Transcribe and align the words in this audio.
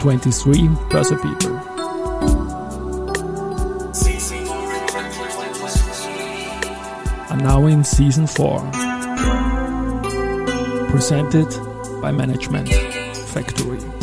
23 0.00 0.68
Börse 0.88 1.14
People. 1.20 1.60
Are 7.28 7.36
now 7.36 7.66
in 7.66 7.84
season 7.84 8.26
4. 8.26 8.60
Presented 10.90 11.48
by 12.00 12.10
Management 12.12 12.72
Factory. 13.28 13.99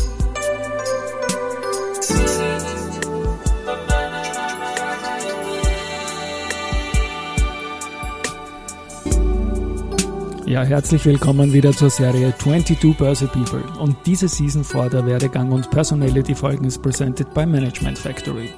Ja, 10.47 10.63
herzlich 10.63 11.03
willkommen 11.03 11.51
wieder 11.51 11.73
zur 11.73 11.89
Serie 11.89 12.33
22 12.37 12.97
Börse 12.97 13.27
People. 13.27 13.61
Und 13.81 13.97
diese 14.05 14.29
Season 14.29 14.63
vor 14.63 14.89
der 14.89 15.05
Werdegang 15.05 15.51
und 15.51 15.69
Personality 15.71 16.33
Folgen 16.33 16.63
ist 16.63 16.81
presented 16.81 17.33
by 17.33 17.45
Management 17.45 17.97
Factory. 17.97 18.51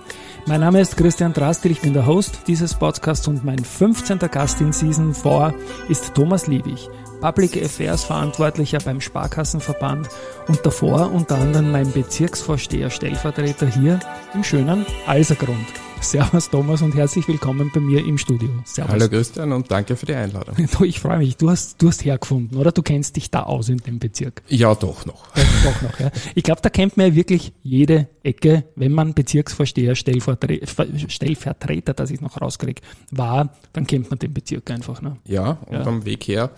Mein 0.45 0.59
Name 0.59 0.81
ist 0.81 0.97
Christian 0.97 1.33
Drastil, 1.33 1.71
ich 1.71 1.81
bin 1.81 1.93
der 1.93 2.05
Host 2.05 2.41
dieses 2.45 2.75
Podcasts 2.75 3.27
und 3.27 3.43
mein 3.43 3.57
15. 3.57 4.19
Gast 4.19 4.61
in 4.61 4.71
Season 4.71 5.15
4 5.15 5.55
ist 5.89 6.13
Thomas 6.13 6.45
Liebig, 6.45 6.87
Public 7.21 7.57
Affairs 7.57 8.03
Verantwortlicher 8.03 8.77
beim 8.85 9.01
Sparkassenverband 9.01 10.09
und 10.47 10.63
davor 10.63 11.11
unter 11.11 11.39
anderem 11.39 11.71
mein 11.71 11.91
Bezirksvorsteher 11.91 12.91
Stellvertreter 12.91 13.65
hier 13.65 13.99
im 14.35 14.43
schönen 14.43 14.85
Alsergrund. 15.07 15.88
Servus 16.01 16.49
Thomas 16.49 16.81
und 16.81 16.95
herzlich 16.95 17.27
willkommen 17.27 17.71
bei 17.73 17.79
mir 17.79 18.03
im 18.03 18.17
Studio. 18.17 18.49
Servus. 18.63 18.93
Hallo 18.93 19.09
Christian 19.09 19.51
und 19.51 19.69
danke 19.69 19.95
für 19.95 20.05
die 20.05 20.15
Einladung. 20.15 20.55
Ich 20.81 20.99
freue 20.99 21.17
mich, 21.19 21.37
du 21.37 21.49
hast, 21.49 21.81
du 21.81 21.89
hast 21.89 22.03
hergefunden, 22.05 22.57
oder? 22.57 22.71
Du 22.71 22.81
kennst 22.81 23.15
dich 23.15 23.29
da 23.29 23.43
aus 23.43 23.69
in 23.69 23.77
dem 23.77 23.99
Bezirk. 23.99 24.41
Ja, 24.47 24.73
doch 24.75 25.05
noch. 25.05 25.35
Ja, 25.35 25.43
doch 25.63 25.81
noch, 25.81 25.99
ja. 25.99 26.09
Ich 26.35 26.43
glaube, 26.43 26.61
da 26.61 26.69
kennt 26.69 26.97
man 26.97 27.07
ja 27.07 27.15
wirklich 27.15 27.53
jede 27.63 28.07
Ecke, 28.23 28.63
wenn 28.75 28.93
man 28.93 29.13
Bezirksvorsteher, 29.13 29.95
Stellvertreter, 29.95 30.87
Stellvertreter, 31.09 31.93
dass 31.93 32.09
ich 32.11 32.21
noch 32.21 32.41
rauskriege, 32.41 32.81
war, 33.11 33.53
dann 33.73 33.85
kennt 33.85 34.09
man 34.09 34.17
den 34.19 34.33
Bezirk 34.33 34.71
einfach. 34.71 35.01
Ne? 35.01 35.17
Ja, 35.25 35.59
und 35.67 35.73
ja. 35.73 35.85
am 35.85 36.05
Weg 36.05 36.27
her 36.27 36.51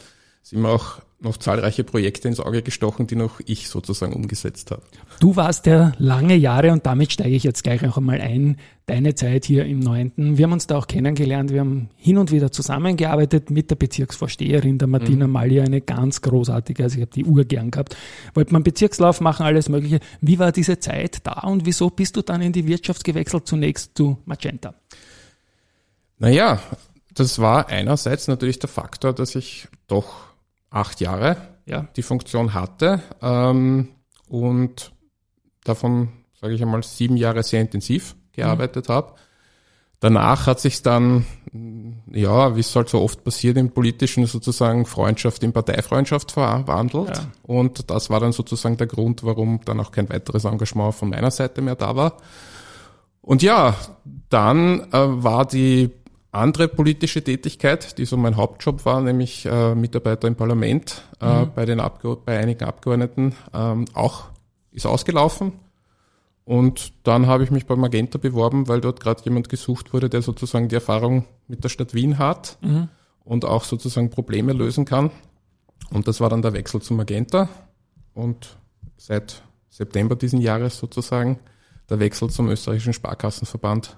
sind 0.44 0.62
wir 0.62 0.70
auch 0.70 1.02
noch 1.22 1.38
zahlreiche 1.38 1.84
Projekte 1.84 2.28
ins 2.28 2.40
Auge 2.40 2.64
gestochen, 2.64 3.06
die 3.06 3.16
noch 3.16 3.40
ich 3.46 3.70
sozusagen 3.70 4.14
umgesetzt 4.14 4.72
habe. 4.72 4.82
Du 5.20 5.36
warst 5.36 5.68
ja 5.68 5.92
lange 6.00 6.36
Jahre 6.36 6.72
und 6.72 6.86
damit 6.88 7.12
steige 7.12 7.36
ich 7.36 7.44
jetzt 7.44 7.64
gleich 7.64 7.84
noch 7.84 7.98
einmal 7.98 8.20
ein, 8.20 8.58
deine 8.88 9.14
Zeit 9.14 9.46
hier 9.46 9.66
im 9.66 9.80
Neunten. 9.80 10.38
Wir 10.40 10.46
haben 10.46 10.54
uns 10.54 10.66
da 10.66 10.78
auch 10.78 10.88
kennengelernt, 10.88 11.52
wir 11.52 11.60
haben 11.60 11.90
hin 11.96 12.18
und 12.18 12.32
wieder 12.32 12.52
zusammengearbeitet 12.52 13.52
mit 13.52 13.70
der 13.70 13.76
Bezirksvorsteherin, 13.76 14.80
der 14.80 14.88
Martina 14.88 15.28
mhm. 15.28 15.34
Malli, 15.34 15.62
eine 15.62 15.82
ganz 15.82 16.22
großartige, 16.22 16.84
also 16.84 16.96
ich 16.96 17.02
habe 17.02 17.12
die 17.12 17.26
Uhr 17.26 17.46
gern 17.46 17.70
gehabt. 17.70 17.96
Wollte 18.34 18.54
man 18.54 18.64
Bezirkslauf 18.64 19.22
machen, 19.22 19.46
alles 19.46 19.70
mögliche. 19.70 20.00
Wie 20.22 20.40
war 20.40 20.52
diese 20.52 20.80
Zeit 20.80 21.20
da 21.24 21.42
und 21.42 21.68
wieso 21.68 21.92
bist 21.92 22.18
du 22.18 22.24
dann 22.24 22.42
in 22.42 22.52
die 22.52 22.66
Wirtschaft 22.66 23.04
gewechselt, 23.04 23.48
zunächst 23.48 23.96
zu 23.96 24.18
Magenta? 24.26 24.74
Naja, 26.18 26.60
das 27.14 27.38
war 27.38 27.68
einerseits 27.68 28.28
natürlich 28.28 28.58
der 28.58 28.70
Faktor, 28.70 29.14
dass 29.14 29.36
ich 29.36 29.68
doch 29.88 30.31
acht 30.72 31.02
Jahre 31.02 31.38
ja. 31.66 31.88
die 31.96 32.02
Funktion 32.02 32.54
hatte 32.54 33.02
ähm, 33.22 33.90
und 34.28 34.92
davon, 35.64 36.10
sage 36.40 36.56
ich 36.56 36.62
einmal, 36.62 36.82
sieben 36.82 37.18
Jahre 37.18 37.44
sehr 37.44 37.62
intensiv 37.62 38.16
gearbeitet 38.32 38.90
mhm. 38.90 38.94
habe. 38.94 39.14
Danach 40.00 40.48
hat 40.48 40.60
sich 40.60 40.82
dann, 40.82 41.28
ja, 42.12 42.56
wie 42.56 42.62
es 42.62 42.76
halt 42.76 42.90
so 42.90 43.02
oft 43.02 43.24
passiert 43.24 43.56
im 43.58 43.70
politischen, 43.70 44.26
sozusagen 44.26 44.88
Freundschaft 44.88 45.44
in 45.44 45.54
Parteifreundschaft 45.54 46.32
verwandelt. 46.32 47.18
Ja. 47.18 47.28
Und 47.44 47.92
das 47.92 48.10
war 48.10 48.20
dann 48.20 48.32
sozusagen 48.32 48.78
der 48.78 48.88
Grund, 48.88 49.24
warum 49.24 49.60
dann 49.64 49.80
auch 49.80 49.92
kein 49.92 50.10
weiteres 50.10 50.46
Engagement 50.46 50.96
von 50.96 51.10
meiner 51.10 51.30
Seite 51.30 51.62
mehr 51.62 51.76
da 51.76 51.96
war. 51.96 52.18
Und 53.22 53.44
ja, 53.44 53.76
dann 54.30 54.92
äh, 54.92 54.98
war 55.24 55.46
die 55.46 55.92
andere 56.32 56.68
politische 56.68 57.24
Tätigkeit, 57.24 57.98
die 57.98 58.06
so 58.06 58.16
mein 58.18 58.38
Hauptjob 58.38 58.86
war, 58.86 59.02
nämlich 59.02 59.46
äh, 59.46 59.76
Mitarbeiter 59.76 60.28
im 60.28 60.36
Parlament 60.36 61.04
äh, 61.20 61.46
mhm. 61.46 61.52
bei, 61.54 61.66
den 61.66 61.80
Abge 61.80 62.18
bei 62.24 62.40
einigen 62.40 62.64
Abgeordneten, 62.64 63.36
ähm, 63.54 63.86
auch 63.94 64.26
ist 64.72 64.86
ausgelaufen. 64.86 65.54
Und 66.46 66.94
dann 67.04 67.28
habe 67.28 67.44
ich 67.44 67.52
mich 67.52 67.66
bei 67.66 67.76
Magenta 67.76 68.18
beworben, 68.18 68.68
weil 68.68 68.82
dort 68.82 69.00
gerade 69.00 69.22
jemand 69.24 69.50
gesucht 69.50 69.94
wurde, 69.94 70.10
der 70.10 70.22
sozusagen 70.22 70.70
die 70.70 70.76
Erfahrung 70.76 71.26
mit 71.48 71.64
der 71.64 71.70
Stadt 71.70 71.94
Wien 71.94 72.18
hat 72.18 72.58
mhm. 72.62 72.88
und 73.24 73.46
auch 73.46 73.64
sozusagen 73.64 74.10
Probleme 74.10 74.54
lösen 74.54 74.86
kann. 74.86 75.12
Und 75.92 76.08
das 76.08 76.20
war 76.22 76.30
dann 76.30 76.42
der 76.42 76.54
Wechsel 76.54 76.82
zu 76.82 76.94
Magenta. 76.94 77.50
Und 78.14 78.58
seit 78.98 79.44
September 79.70 80.16
diesen 80.16 80.42
Jahres 80.42 80.78
sozusagen 80.78 81.40
der 81.90 82.00
Wechsel 82.00 82.30
zum 82.30 82.50
österreichischen 82.50 82.94
Sparkassenverband 82.94 83.98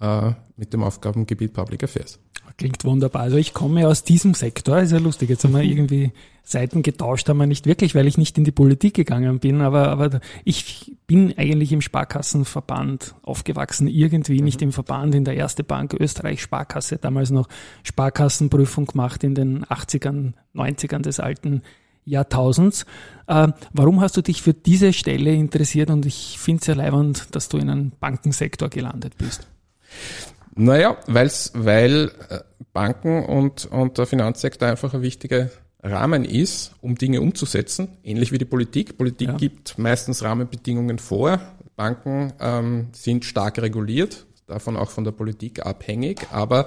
äh, 0.00 0.32
mit 0.56 0.72
dem 0.72 0.82
Aufgabengebiet 0.82 1.52
Public 1.52 1.84
Affairs. 1.84 2.18
Klingt 2.56 2.84
wunderbar. 2.84 3.22
Also 3.22 3.36
ich 3.36 3.54
komme 3.54 3.86
aus 3.86 4.02
diesem 4.02 4.34
Sektor, 4.34 4.80
ist 4.80 4.90
ja 4.90 4.98
lustig. 4.98 5.28
Jetzt 5.28 5.44
haben 5.44 5.54
wir 5.54 5.62
irgendwie 5.62 6.12
Seiten 6.42 6.82
getauscht, 6.82 7.28
haben 7.28 7.38
wir 7.38 7.46
nicht 7.46 7.66
wirklich, 7.66 7.94
weil 7.94 8.06
ich 8.06 8.18
nicht 8.18 8.36
in 8.38 8.44
die 8.44 8.52
Politik 8.52 8.94
gegangen 8.94 9.38
bin, 9.38 9.60
aber, 9.60 9.88
aber 9.88 10.20
ich 10.44 10.96
bin 11.06 11.36
eigentlich 11.36 11.72
im 11.72 11.82
Sparkassenverband 11.82 13.14
aufgewachsen, 13.22 13.86
irgendwie 13.86 14.38
mhm. 14.38 14.44
nicht 14.44 14.62
im 14.62 14.72
Verband, 14.72 15.14
in 15.14 15.24
der 15.24 15.36
Erste 15.36 15.62
Bank 15.62 15.94
Österreich 15.94 16.40
Sparkasse, 16.40 16.96
damals 16.96 17.30
noch 17.30 17.48
Sparkassenprüfung 17.84 18.86
gemacht 18.86 19.22
in 19.24 19.34
den 19.34 19.64
80ern, 19.66 20.32
90ern 20.54 21.02
des 21.02 21.20
alten 21.20 21.62
Jahrtausends. 22.06 22.86
Äh, 23.26 23.48
warum 23.72 24.00
hast 24.00 24.16
du 24.16 24.22
dich 24.22 24.42
für 24.42 24.54
diese 24.54 24.94
Stelle 24.94 25.32
interessiert 25.32 25.90
und 25.90 26.06
ich 26.06 26.38
finde 26.38 26.62
es 26.62 26.66
ja 26.66 26.74
leibend, 26.74 27.34
dass 27.36 27.50
du 27.50 27.58
in 27.58 27.68
einem 27.68 27.92
Bankensektor 28.00 28.70
gelandet 28.70 29.18
bist? 29.18 29.46
Naja, 30.54 30.96
weil's, 31.06 31.52
weil 31.54 32.10
äh, 32.30 32.40
Banken 32.72 33.24
und, 33.24 33.66
und 33.66 33.98
der 33.98 34.06
Finanzsektor 34.06 34.68
einfach 34.68 34.92
ein 34.92 35.02
wichtiger 35.02 35.50
Rahmen 35.82 36.24
ist, 36.24 36.72
um 36.80 36.96
Dinge 36.96 37.20
umzusetzen, 37.20 37.96
ähnlich 38.02 38.32
wie 38.32 38.38
die 38.38 38.44
Politik. 38.44 38.98
Politik 38.98 39.28
ja. 39.28 39.36
gibt 39.36 39.78
meistens 39.78 40.24
Rahmenbedingungen 40.24 40.98
vor. 40.98 41.40
Banken 41.76 42.32
ähm, 42.40 42.88
sind 42.92 43.24
stark 43.24 43.58
reguliert, 43.60 44.26
davon 44.46 44.76
auch 44.76 44.90
von 44.90 45.04
der 45.04 45.12
Politik 45.12 45.64
abhängig, 45.64 46.26
aber 46.32 46.66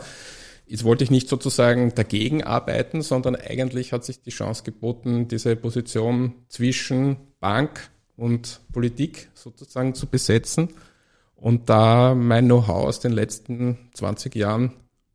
jetzt 0.65 0.85
wollte 0.85 1.03
ich 1.03 1.11
nicht 1.11 1.27
sozusagen 1.27 1.93
dagegen 1.93 2.45
arbeiten, 2.45 3.01
sondern 3.01 3.35
eigentlich 3.35 3.91
hat 3.91 4.05
sich 4.05 4.21
die 4.21 4.29
Chance 4.29 4.63
geboten, 4.63 5.27
diese 5.27 5.57
Position 5.57 6.35
zwischen 6.47 7.17
Bank 7.41 7.89
und 8.15 8.61
Politik 8.71 9.29
sozusagen 9.33 9.95
zu 9.95 10.07
besetzen 10.07 10.69
und 11.41 11.69
da 11.69 12.15
mein 12.15 12.45
Know-how 12.45 12.85
aus 12.85 12.99
den 13.01 13.11
letzten 13.11 13.89
20 13.93 14.35
Jahren 14.35 14.73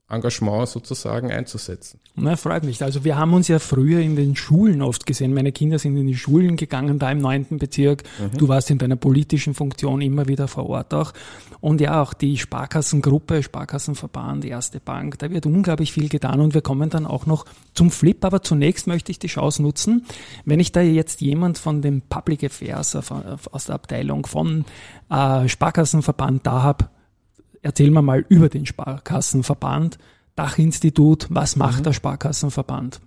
Engagement 0.08 0.68
sozusagen 0.68 1.32
einzusetzen. 1.32 1.98
Na, 2.14 2.36
freut 2.36 2.62
mich. 2.62 2.80
Also 2.82 3.02
wir 3.02 3.18
haben 3.18 3.34
uns 3.34 3.48
ja 3.48 3.58
früher 3.58 3.98
in 3.98 4.14
den 4.14 4.36
Schulen 4.36 4.80
oft 4.80 5.04
gesehen. 5.04 5.34
Meine 5.34 5.50
Kinder 5.50 5.80
sind 5.80 5.96
in 5.96 6.06
die 6.06 6.14
Schulen 6.14 6.56
gegangen, 6.56 7.00
da 7.00 7.10
im 7.10 7.18
neunten 7.18 7.58
Bezirk. 7.58 8.04
Mhm. 8.20 8.38
Du 8.38 8.46
warst 8.46 8.70
in 8.70 8.78
deiner 8.78 8.94
politischen 8.94 9.54
Funktion 9.54 10.00
immer 10.00 10.28
wieder 10.28 10.46
vor 10.46 10.68
Ort 10.68 10.94
auch. 10.94 11.12
Und 11.60 11.80
ja, 11.80 12.00
auch 12.00 12.14
die 12.14 12.38
Sparkassengruppe, 12.38 13.42
Sparkassenverband, 13.42 14.44
Erste 14.44 14.78
Bank, 14.78 15.18
da 15.18 15.30
wird 15.30 15.44
unglaublich 15.44 15.92
viel 15.92 16.08
getan 16.08 16.40
und 16.40 16.54
wir 16.54 16.62
kommen 16.62 16.88
dann 16.88 17.04
auch 17.04 17.26
noch 17.26 17.44
zum 17.74 17.90
Flip. 17.90 18.24
Aber 18.24 18.42
zunächst 18.42 18.86
möchte 18.86 19.10
ich 19.10 19.18
die 19.18 19.26
Chance 19.26 19.60
nutzen, 19.60 20.06
wenn 20.44 20.60
ich 20.60 20.70
da 20.70 20.82
jetzt 20.82 21.20
jemand 21.20 21.58
von 21.58 21.82
dem 21.82 22.02
Public 22.02 22.44
Affairs 22.44 22.94
äh, 22.94 23.00
aus 23.50 23.64
der 23.64 23.74
Abteilung 23.74 24.24
von 24.26 24.64
äh, 25.10 25.48
Sparkassenverband 25.48 26.46
da 26.46 26.62
habe, 26.62 26.90
Erzähl 27.66 27.90
mir 27.90 28.00
mal 28.00 28.24
über 28.28 28.48
den 28.48 28.64
Sparkassenverband, 28.64 29.98
Dachinstitut, 30.36 31.26
was 31.30 31.56
macht 31.56 31.80
mhm. 31.80 31.82
der 31.82 31.94
Sparkassenverband? 31.94 33.00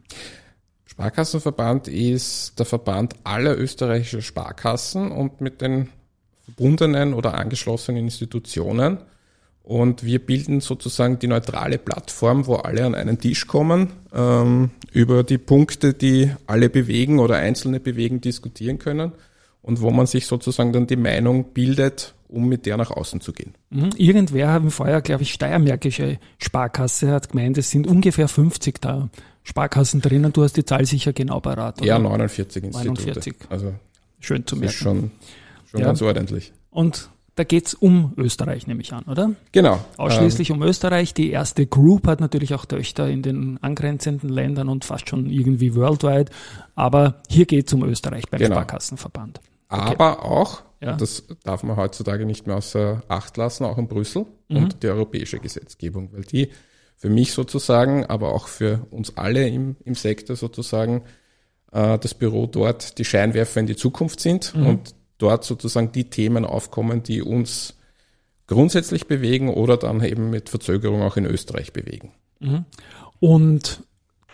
Sparkassenverband 0.84 1.88
ist 1.88 2.60
der 2.60 2.66
Verband 2.66 3.14
aller 3.24 3.58
österreichischen 3.58 4.22
Sparkassen 4.22 5.14
und 5.14 5.40
mit 5.40 5.62
den 5.62 5.88
verbundenen 6.44 7.14
oder 7.14 7.36
angeschlossenen 7.36 8.04
Institutionen. 8.04 8.98
Und 9.64 10.04
wir 10.04 10.20
bilden 10.20 10.60
sozusagen 10.60 11.20
die 11.20 11.28
neutrale 11.28 11.78
Plattform, 11.78 12.46
wo 12.46 12.56
alle 12.56 12.86
an 12.86 12.96
einen 12.96 13.18
Tisch 13.18 13.48
kommen, 13.48 13.94
ähm, 14.14 14.72
über 14.92 15.24
die 15.24 15.38
Punkte, 15.38 15.94
die 15.94 16.34
alle 16.48 16.70
bewegen 16.70 17.20
oder 17.20 17.38
Einzelne 17.38 17.80
bewegen, 17.80 18.20
diskutieren 18.20 18.78
können 18.78 19.14
und 19.62 19.80
wo 19.80 19.90
man 19.92 20.06
sich 20.06 20.26
sozusagen 20.26 20.74
dann 20.74 20.86
die 20.86 20.98
Meinung 20.98 21.54
bildet, 21.54 22.14
um 22.30 22.48
mit 22.48 22.66
der 22.66 22.78
nach 22.78 22.92
außen 22.92 23.22
zu 23.22 23.34
gehen. 23.34 23.56
Mhm. 23.70 23.90
Irgendwer 23.98 24.50
haben 24.50 24.72
vorher, 24.72 25.02
glaube 25.02 25.24
ich, 25.24 25.34
Steiermärkische 25.34 26.20
Sparkasse 26.38 27.12
hat 27.12 27.30
gemeint, 27.30 27.58
es 27.58 27.72
sind 27.72 27.88
ungefähr 27.88 28.28
50 28.28 28.80
da 28.80 29.10
Sparkassen 29.44 30.00
drinnen. 30.00 30.32
Du 30.32 30.44
hast 30.44 30.56
die 30.56 30.64
Zahl 30.64 30.86
sicher 30.86 31.12
genau 31.12 31.40
parat. 31.40 31.80
Oder? 31.82 31.88
Ja, 31.88 32.00
49 32.00 32.64
Institute. 32.66 32.88
49. 32.88 33.36
Also 33.50 33.74
schön 34.20 34.46
zu 34.46 34.56
merken. 34.56 34.70
Ist 34.70 34.76
schon, 34.76 35.12
schon 35.66 35.80
ja. 35.80 35.88
ganz 35.88 36.02
ordentlich. 36.02 36.54
Und 36.70 37.10
da 37.40 37.46
geht's 37.46 37.74
um 37.74 38.14
Österreich, 38.18 38.68
nehme 38.68 38.82
ich 38.82 38.92
an, 38.92 39.04
oder? 39.06 39.32
Genau. 39.54 39.80
Ausschließlich 39.96 40.50
ähm, 40.50 40.58
um 40.58 40.64
Österreich. 40.64 41.14
Die 41.14 41.32
erste 41.32 41.66
Group 41.66 42.06
hat 42.06 42.20
natürlich 42.20 42.54
auch 42.54 42.66
Töchter 42.66 43.08
in 43.08 43.22
den 43.22 43.58
angrenzenden 43.64 44.30
Ländern 44.30 44.68
und 44.68 44.84
fast 44.84 45.10
schon 45.10 45.30
irgendwie 45.30 45.74
worldwide. 45.74 46.32
Aber 46.76 47.22
hier 47.30 47.46
geht's 47.46 47.72
um 47.74 47.84
Österreich 47.86 48.30
beim 48.30 48.40
genau. 48.40 48.56
Sparkassenverband. 48.56 49.40
Okay. 49.70 49.94
Aber 49.94 50.26
auch, 50.26 50.64
ja. 50.82 50.96
das 50.96 51.24
darf 51.44 51.64
man 51.64 51.78
heutzutage 51.78 52.26
nicht 52.26 52.48
mehr 52.48 52.58
außer 52.58 53.04
Acht 53.08 53.38
lassen, 53.38 53.66
auch 53.66 53.78
in 53.78 53.88
Brüssel 53.88 54.26
mhm. 54.48 54.58
und 54.58 54.84
die 54.84 54.88
europäische 54.88 55.40
Gesetzgebung, 55.40 56.14
weil 56.14 56.24
die 56.24 56.50
für 56.96 57.10
mich 57.10 57.32
sozusagen, 57.34 58.06
aber 58.06 58.34
auch 58.34 58.48
für 58.48 58.86
uns 58.90 59.18
alle 59.18 59.48
im, 59.48 59.78
im 59.86 59.96
Sektor 59.96 60.36
sozusagen, 60.36 61.04
äh, 61.72 61.98
das 61.98 62.14
Büro 62.14 62.46
dort 62.46 62.98
die 62.98 63.06
Scheinwerfer 63.06 63.62
in 63.62 63.68
die 63.68 63.76
Zukunft 63.76 64.20
sind 64.20 64.54
mhm. 64.56 64.66
und 64.66 64.96
dort 65.18 65.44
sozusagen 65.44 65.92
die 65.92 66.10
Themen 66.10 66.46
aufkommen, 66.46 67.04
die 67.04 67.22
uns 67.22 67.76
grundsätzlich 68.48 69.08
bewegen 69.08 69.50
oder 69.50 69.78
dann 69.78 70.04
eben 70.04 70.30
mit 70.30 70.50
Verzögerung 70.50 71.02
auch 71.02 71.18
in 71.18 71.26
Österreich 71.26 71.72
bewegen. 71.72 72.12
Mhm. 72.40 72.66
Und 73.20 73.84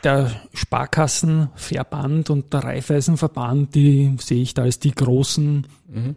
der 0.03 0.31
Sparkassenverband 0.53 2.29
und 2.29 2.53
der 2.53 2.63
Raiffeisenverband, 2.63 3.75
die 3.75 4.15
sehe 4.19 4.41
ich 4.41 4.53
da 4.53 4.63
als 4.63 4.79
die 4.79 4.91
großen 4.91 5.67
mhm. 5.87 6.15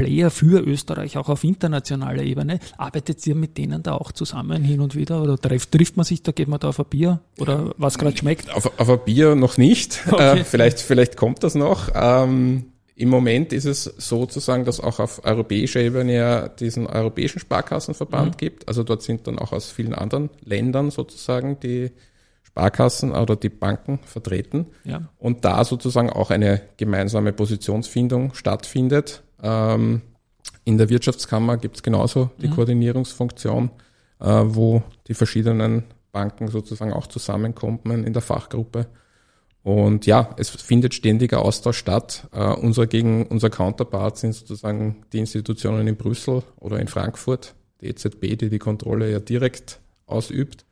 Player 0.00 0.30
für 0.30 0.60
Österreich, 0.60 1.18
auch 1.18 1.28
auf 1.28 1.44
internationaler 1.44 2.22
Ebene. 2.22 2.58
Arbeitet 2.78 3.26
ihr 3.26 3.34
mit 3.34 3.58
denen 3.58 3.82
da 3.82 3.92
auch 3.94 4.12
zusammen 4.12 4.64
hin 4.64 4.80
und 4.80 4.94
wieder? 4.94 5.22
Oder 5.22 5.36
trifft, 5.36 5.72
trifft 5.72 5.96
man 5.96 6.04
sich, 6.04 6.22
da 6.22 6.32
geht 6.32 6.48
man 6.48 6.58
da 6.58 6.70
auf 6.70 6.80
ein 6.80 6.86
Bier? 6.88 7.20
Oder 7.38 7.74
was 7.76 7.98
gerade 7.98 8.16
schmeckt? 8.16 8.52
Auf, 8.54 8.78
auf 8.78 8.88
ein 8.88 9.00
Bier 9.04 9.34
noch 9.34 9.56
nicht. 9.58 10.00
Okay. 10.10 10.40
Äh, 10.40 10.44
vielleicht, 10.44 10.80
vielleicht 10.80 11.16
kommt 11.16 11.44
das 11.44 11.54
noch. 11.54 11.90
Ähm, 11.94 12.64
im 12.96 13.08
Moment 13.08 13.52
ist 13.52 13.64
es 13.64 13.84
sozusagen, 13.84 14.64
dass 14.64 14.80
auch 14.80 14.98
auf 14.98 15.24
europäischer 15.24 15.80
Ebene 15.80 16.14
ja 16.14 16.48
diesen 16.48 16.86
europäischen 16.86 17.38
Sparkassenverband 17.38 18.32
mhm. 18.32 18.36
gibt. 18.36 18.68
Also 18.68 18.82
dort 18.82 19.02
sind 19.02 19.26
dann 19.26 19.38
auch 19.38 19.52
aus 19.52 19.70
vielen 19.70 19.94
anderen 19.94 20.30
Ländern 20.44 20.90
sozusagen 20.90 21.60
die 21.60 21.92
Sparkassen 22.42 23.12
oder 23.12 23.36
die 23.36 23.48
Banken 23.48 24.00
vertreten. 24.04 24.66
Ja. 24.84 25.08
Und 25.18 25.44
da 25.44 25.64
sozusagen 25.64 26.10
auch 26.10 26.30
eine 26.30 26.62
gemeinsame 26.76 27.32
Positionsfindung 27.32 28.34
stattfindet. 28.34 29.22
Ähm, 29.42 30.02
in 30.64 30.78
der 30.78 30.88
Wirtschaftskammer 30.88 31.56
gibt 31.56 31.76
es 31.76 31.82
genauso 31.82 32.30
die 32.40 32.48
mhm. 32.48 32.54
Koordinierungsfunktion, 32.54 33.70
äh, 34.20 34.42
wo 34.44 34.82
die 35.08 35.14
verschiedenen 35.14 35.84
Banken 36.12 36.48
sozusagen 36.48 36.92
auch 36.92 37.06
zusammenkommen 37.06 38.04
in 38.04 38.12
der 38.12 38.22
Fachgruppe. 38.22 38.86
Und 39.62 40.06
ja, 40.06 40.34
es 40.38 40.48
findet 40.48 40.94
ständiger 40.94 41.42
Austausch 41.42 41.76
statt. 41.76 42.28
Uh, 42.34 42.54
unser, 42.54 42.86
gegen, 42.86 43.26
unser 43.26 43.50
Counterpart 43.50 44.16
sind 44.16 44.34
sozusagen 44.34 45.04
die 45.12 45.18
Institutionen 45.18 45.86
in 45.86 45.96
Brüssel 45.96 46.42
oder 46.56 46.80
in 46.80 46.88
Frankfurt, 46.88 47.54
die 47.80 47.88
EZB, 47.88 48.38
die 48.38 48.48
die 48.48 48.58
Kontrolle 48.58 49.10
ja 49.10 49.20
direkt 49.20 49.80
ausübt. 50.06 50.64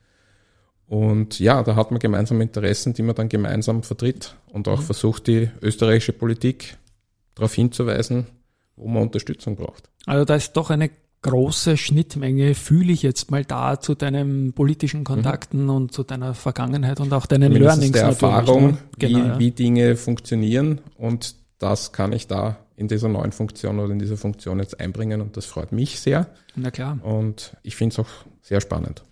Und 0.87 1.39
ja, 1.39 1.63
da 1.63 1.77
hat 1.77 1.91
man 1.91 2.01
gemeinsame 2.01 2.43
Interessen, 2.43 2.95
die 2.95 3.03
man 3.03 3.15
dann 3.15 3.29
gemeinsam 3.29 3.83
vertritt 3.83 4.37
und 4.47 4.69
auch 4.69 4.81
mhm. 4.81 4.85
versucht, 4.85 5.27
die 5.27 5.51
österreichische 5.61 6.15
Politik 6.15 6.79
darauf 7.35 7.53
hinzuweisen, 7.53 8.27
wo 8.79 8.89
man 8.89 9.03
Unterstützung 9.03 9.57
braucht. 9.57 9.91
Also 10.07 10.25
da 10.25 10.35
ist 10.35 10.53
doch 10.53 10.71
eine 10.71 10.91
große 11.23 11.77
Schnittmenge 11.77 12.55
fühle 12.55 12.93
ich 12.93 13.03
jetzt 13.03 13.31
mal 13.31 13.45
da 13.45 13.81
zu 13.81 13.95
deinen 13.95 14.53
politischen 14.53 15.05
Kontakten 15.05 15.65
mhm. 15.65 15.71
und 15.71 15.93
zu 15.93 16.05
deiner 16.05 16.35
Vergangenheit 16.35 17.01
und 17.01 17.13
auch 17.13 17.27
deinen 17.27 17.53
Mindestens 17.53 17.93
Learnings. 17.93 17.93
Der 17.93 18.05
Erfahrung, 18.05 18.67
ne? 18.67 18.79
genau, 18.99 19.19
wie, 19.19 19.27
ja. 19.27 19.39
wie 19.39 19.51
Dinge 19.51 19.97
funktionieren 19.97 20.81
und 20.97 21.35
das 21.59 21.93
kann 21.93 22.13
ich 22.13 22.29
da 22.29 22.59
in 22.77 22.87
dieser 22.87 23.09
neuen 23.09 23.33
Funktion 23.33 23.81
oder 23.81 23.93
in 23.93 23.99
dieser 23.99 24.17
Funktion 24.17 24.61
jetzt 24.61 24.79
einbringen 24.79 25.21
und 25.21 25.37
das 25.37 25.47
freut 25.47 25.73
mich 25.73 25.99
sehr. 25.99 26.29
Na 26.55 26.71
klar. 26.71 26.99
Und 27.03 27.57
ich 27.65 27.75
finde 27.75 27.95
es 27.95 27.99
auch 27.99 28.09
sehr 28.41 28.61
spannend. 28.61 29.03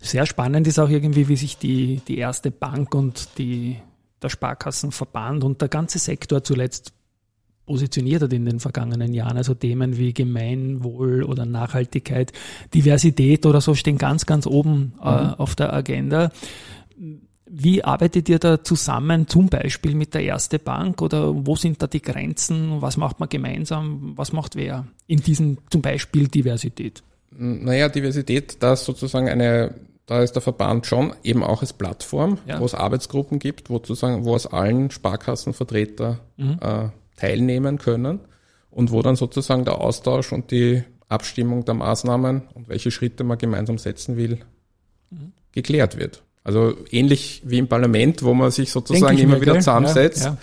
Sehr 0.00 0.24
spannend 0.24 0.66
ist 0.66 0.78
auch 0.78 0.88
irgendwie, 0.88 1.28
wie 1.28 1.36
sich 1.36 1.58
die, 1.58 2.00
die 2.08 2.18
erste 2.18 2.50
Bank 2.50 2.94
und 2.94 3.36
die, 3.36 3.76
der 4.22 4.30
Sparkassenverband 4.30 5.44
und 5.44 5.60
der 5.60 5.68
ganze 5.68 5.98
Sektor 5.98 6.42
zuletzt 6.42 6.94
positioniert 7.66 8.22
hat 8.22 8.32
in 8.32 8.44
den 8.44 8.60
vergangenen 8.60 9.14
Jahren. 9.14 9.36
Also 9.36 9.54
Themen 9.54 9.96
wie 9.96 10.12
Gemeinwohl 10.12 11.22
oder 11.22 11.46
Nachhaltigkeit, 11.46 12.32
Diversität 12.72 13.46
oder 13.46 13.60
so 13.60 13.74
stehen 13.74 13.98
ganz, 13.98 14.26
ganz 14.26 14.46
oben 14.46 14.94
äh, 15.02 15.10
mhm. 15.10 15.34
auf 15.34 15.54
der 15.54 15.72
Agenda. 15.72 16.30
Wie 17.46 17.84
arbeitet 17.84 18.28
ihr 18.28 18.38
da 18.38 18.64
zusammen, 18.64 19.28
zum 19.28 19.48
Beispiel 19.48 19.94
mit 19.94 20.14
der 20.14 20.22
Erste 20.22 20.58
Bank 20.58 21.02
oder 21.02 21.46
wo 21.46 21.56
sind 21.56 21.82
da 21.82 21.86
die 21.86 22.02
Grenzen? 22.02 22.80
Was 22.82 22.96
macht 22.96 23.20
man 23.20 23.28
gemeinsam? 23.28 24.12
Was 24.16 24.32
macht 24.32 24.56
wer 24.56 24.86
in 25.06 25.20
diesem 25.20 25.58
zum 25.70 25.82
Beispiel 25.82 26.28
Diversität? 26.28 27.02
Naja, 27.30 27.88
Diversität, 27.88 28.56
da 28.60 28.72
ist 28.72 28.84
sozusagen 28.84 29.28
eine, 29.28 29.74
da 30.06 30.22
ist 30.22 30.32
der 30.32 30.42
Verband 30.42 30.86
schon 30.86 31.12
eben 31.22 31.42
auch 31.42 31.60
als 31.60 31.72
Plattform, 31.72 32.38
ja. 32.46 32.60
wo 32.60 32.64
es 32.64 32.74
Arbeitsgruppen 32.74 33.38
gibt, 33.38 33.70
wo 33.70 33.74
sozusagen, 33.74 34.24
wo 34.24 34.34
aus 34.34 34.46
allen 34.46 34.90
Sparkassenvertreter 34.90 36.20
mhm. 36.36 36.58
äh, 36.60 36.88
teilnehmen 37.16 37.78
können 37.78 38.20
und 38.70 38.90
wo 38.90 39.02
dann 39.02 39.16
sozusagen 39.16 39.64
der 39.64 39.80
Austausch 39.80 40.32
und 40.32 40.50
die 40.50 40.82
Abstimmung 41.08 41.64
der 41.64 41.74
Maßnahmen 41.74 42.42
und 42.54 42.68
welche 42.68 42.90
Schritte 42.90 43.24
man 43.24 43.38
gemeinsam 43.38 43.78
setzen 43.78 44.16
will, 44.16 44.40
mhm. 45.10 45.32
geklärt 45.52 45.96
wird. 45.98 46.22
Also 46.42 46.74
ähnlich 46.90 47.42
wie 47.44 47.58
im 47.58 47.68
Parlament, 47.68 48.22
wo 48.22 48.34
man 48.34 48.50
sich 48.50 48.70
sozusagen 48.70 49.16
immer 49.18 49.40
wieder 49.40 49.54
zusammensetzt, 49.54 50.24
ja, 50.24 50.30
ja. 50.30 50.38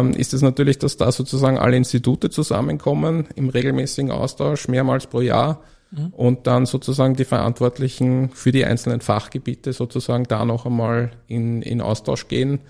Ähm, 0.00 0.12
ist 0.12 0.32
es 0.32 0.40
natürlich, 0.40 0.78
dass 0.78 0.96
da 0.96 1.12
sozusagen 1.12 1.58
alle 1.58 1.76
Institute 1.76 2.30
zusammenkommen 2.30 3.26
im 3.34 3.50
regelmäßigen 3.50 4.10
Austausch 4.10 4.68
mehrmals 4.68 5.06
pro 5.06 5.20
Jahr 5.20 5.62
mhm. 5.90 6.06
und 6.08 6.46
dann 6.46 6.64
sozusagen 6.64 7.16
die 7.16 7.26
Verantwortlichen 7.26 8.30
für 8.30 8.52
die 8.52 8.64
einzelnen 8.64 9.00
Fachgebiete 9.00 9.72
sozusagen 9.72 10.24
da 10.24 10.44
noch 10.44 10.64
einmal 10.64 11.10
in, 11.26 11.60
in 11.60 11.80
Austausch 11.82 12.28
gehen 12.28 12.60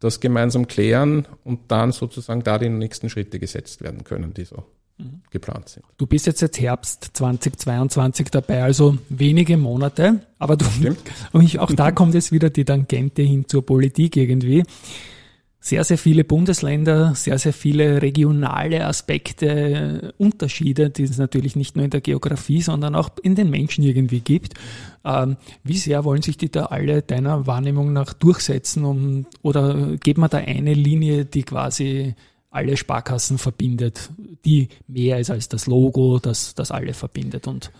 das 0.00 0.20
gemeinsam 0.20 0.66
klären 0.66 1.26
und 1.44 1.60
dann 1.68 1.92
sozusagen 1.92 2.42
da 2.42 2.58
die 2.58 2.68
nächsten 2.68 3.10
Schritte 3.10 3.38
gesetzt 3.38 3.82
werden 3.82 4.04
können, 4.04 4.32
die 4.34 4.44
so 4.44 4.64
mhm. 4.98 5.22
geplant 5.30 5.68
sind. 5.68 5.84
Du 5.96 6.06
bist 6.06 6.26
jetzt 6.26 6.40
seit 6.40 6.60
Herbst 6.60 7.10
2022 7.14 8.30
dabei, 8.30 8.62
also 8.62 8.98
wenige 9.08 9.56
Monate, 9.56 10.20
aber 10.38 10.56
du, 10.56 10.64
Stimmt. 10.64 10.98
und 11.32 11.58
auch 11.58 11.72
da 11.72 11.90
kommt 11.90 12.14
jetzt 12.14 12.32
wieder 12.32 12.50
die 12.50 12.64
Tangente 12.64 13.22
hin 13.22 13.46
zur 13.48 13.64
Politik 13.64 14.16
irgendwie 14.16 14.62
sehr, 15.60 15.82
sehr 15.82 15.98
viele 15.98 16.24
Bundesländer, 16.24 17.14
sehr, 17.14 17.38
sehr 17.38 17.52
viele 17.52 18.00
regionale 18.00 18.86
Aspekte, 18.86 20.14
Unterschiede, 20.16 20.90
die 20.90 21.02
es 21.02 21.18
natürlich 21.18 21.56
nicht 21.56 21.74
nur 21.74 21.84
in 21.84 21.90
der 21.90 22.00
Geografie, 22.00 22.62
sondern 22.62 22.94
auch 22.94 23.10
in 23.22 23.34
den 23.34 23.50
Menschen 23.50 23.82
irgendwie 23.82 24.20
gibt. 24.20 24.54
Ähm, 25.04 25.36
wie 25.64 25.76
sehr 25.76 26.04
wollen 26.04 26.22
sich 26.22 26.36
die 26.36 26.50
da 26.50 26.66
alle 26.66 27.02
deiner 27.02 27.46
Wahrnehmung 27.46 27.92
nach 27.92 28.12
durchsetzen? 28.12 28.84
Um, 28.84 29.26
oder 29.42 29.96
geht 29.96 30.16
man 30.16 30.30
da 30.30 30.38
eine 30.38 30.74
Linie, 30.74 31.24
die 31.24 31.42
quasi 31.42 32.14
alle 32.50 32.76
Sparkassen 32.76 33.36
verbindet, 33.36 34.10
die 34.44 34.68
mehr 34.86 35.18
ist 35.18 35.30
als 35.30 35.48
das 35.48 35.66
Logo, 35.66 36.18
das, 36.18 36.54
das 36.54 36.70
alle 36.70 36.94
verbindet 36.94 37.46
und 37.46 37.70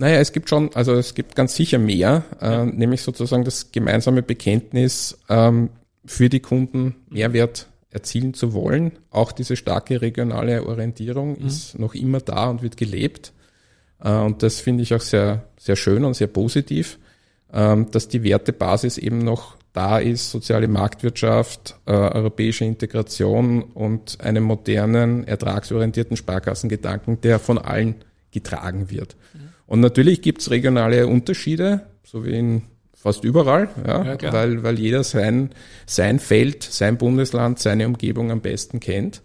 naja, 0.00 0.20
es 0.20 0.30
gibt 0.30 0.48
schon, 0.48 0.72
also 0.74 0.94
es 0.94 1.16
gibt 1.16 1.34
ganz 1.34 1.56
sicher 1.56 1.78
mehr, 1.78 2.22
äh, 2.40 2.64
nämlich 2.64 3.02
sozusagen 3.02 3.42
das 3.42 3.72
gemeinsame 3.72 4.22
Bekenntnis, 4.22 5.18
ähm, 5.28 5.70
für 6.08 6.28
die 6.28 6.40
Kunden 6.40 6.96
Mehrwert 7.10 7.68
erzielen 7.90 8.34
zu 8.34 8.52
wollen. 8.52 8.92
Auch 9.10 9.30
diese 9.30 9.56
starke 9.56 10.00
regionale 10.00 10.66
Orientierung 10.66 11.38
mhm. 11.38 11.46
ist 11.46 11.78
noch 11.78 11.94
immer 11.94 12.20
da 12.20 12.48
und 12.48 12.62
wird 12.62 12.76
gelebt. 12.76 13.32
Äh, 14.02 14.10
und 14.10 14.42
das 14.42 14.60
finde 14.60 14.82
ich 14.82 14.94
auch 14.94 15.00
sehr, 15.00 15.44
sehr 15.58 15.76
schön 15.76 16.04
und 16.04 16.14
sehr 16.14 16.26
positiv, 16.26 16.98
ähm, 17.52 17.90
dass 17.90 18.08
die 18.08 18.22
Wertebasis 18.22 18.98
eben 18.98 19.18
noch 19.18 19.56
da 19.72 19.98
ist, 19.98 20.30
soziale 20.30 20.66
Marktwirtschaft, 20.66 21.76
äh, 21.86 21.92
europäische 21.92 22.64
Integration 22.64 23.62
und 23.62 24.20
einen 24.20 24.42
modernen, 24.42 25.24
ertragsorientierten 25.24 26.16
Sparkassengedanken, 26.16 27.20
der 27.20 27.38
von 27.38 27.58
allen 27.58 27.96
getragen 28.30 28.90
wird. 28.90 29.16
Mhm. 29.34 29.40
Und 29.66 29.80
natürlich 29.80 30.22
gibt 30.22 30.40
es 30.40 30.50
regionale 30.50 31.06
Unterschiede, 31.06 31.82
so 32.02 32.24
wie 32.24 32.38
in 32.38 32.62
fast 32.98 33.22
überall, 33.22 33.68
ja, 33.86 34.16
ja 34.20 34.32
weil, 34.32 34.62
weil 34.64 34.78
jeder 34.78 35.04
sein, 35.04 35.50
sein 35.86 36.18
Feld, 36.18 36.64
sein 36.64 36.98
Bundesland, 36.98 37.58
seine 37.60 37.86
Umgebung 37.86 38.30
am 38.32 38.40
besten 38.40 38.80
kennt. 38.80 39.22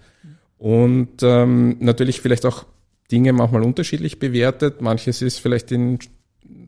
Und 0.57 1.23
ähm, 1.23 1.77
natürlich 1.79 2.21
vielleicht 2.21 2.45
auch 2.45 2.65
Dinge 3.11 3.33
manchmal 3.33 3.63
unterschiedlich 3.63 4.19
bewertet. 4.19 4.81
Manches 4.81 5.21
ist 5.21 5.39
vielleicht 5.39 5.71
in 5.71 5.99